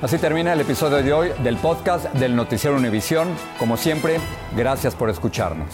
Así 0.00 0.18
termina 0.18 0.52
el 0.52 0.60
episodio 0.60 1.02
de 1.02 1.12
hoy 1.12 1.32
del 1.42 1.56
podcast 1.56 2.04
del 2.12 2.36
Noticiero 2.36 2.76
Univisión. 2.76 3.28
Como 3.58 3.76
siempre, 3.76 4.20
gracias 4.54 4.94
por 4.94 5.10
escucharnos. 5.10 5.68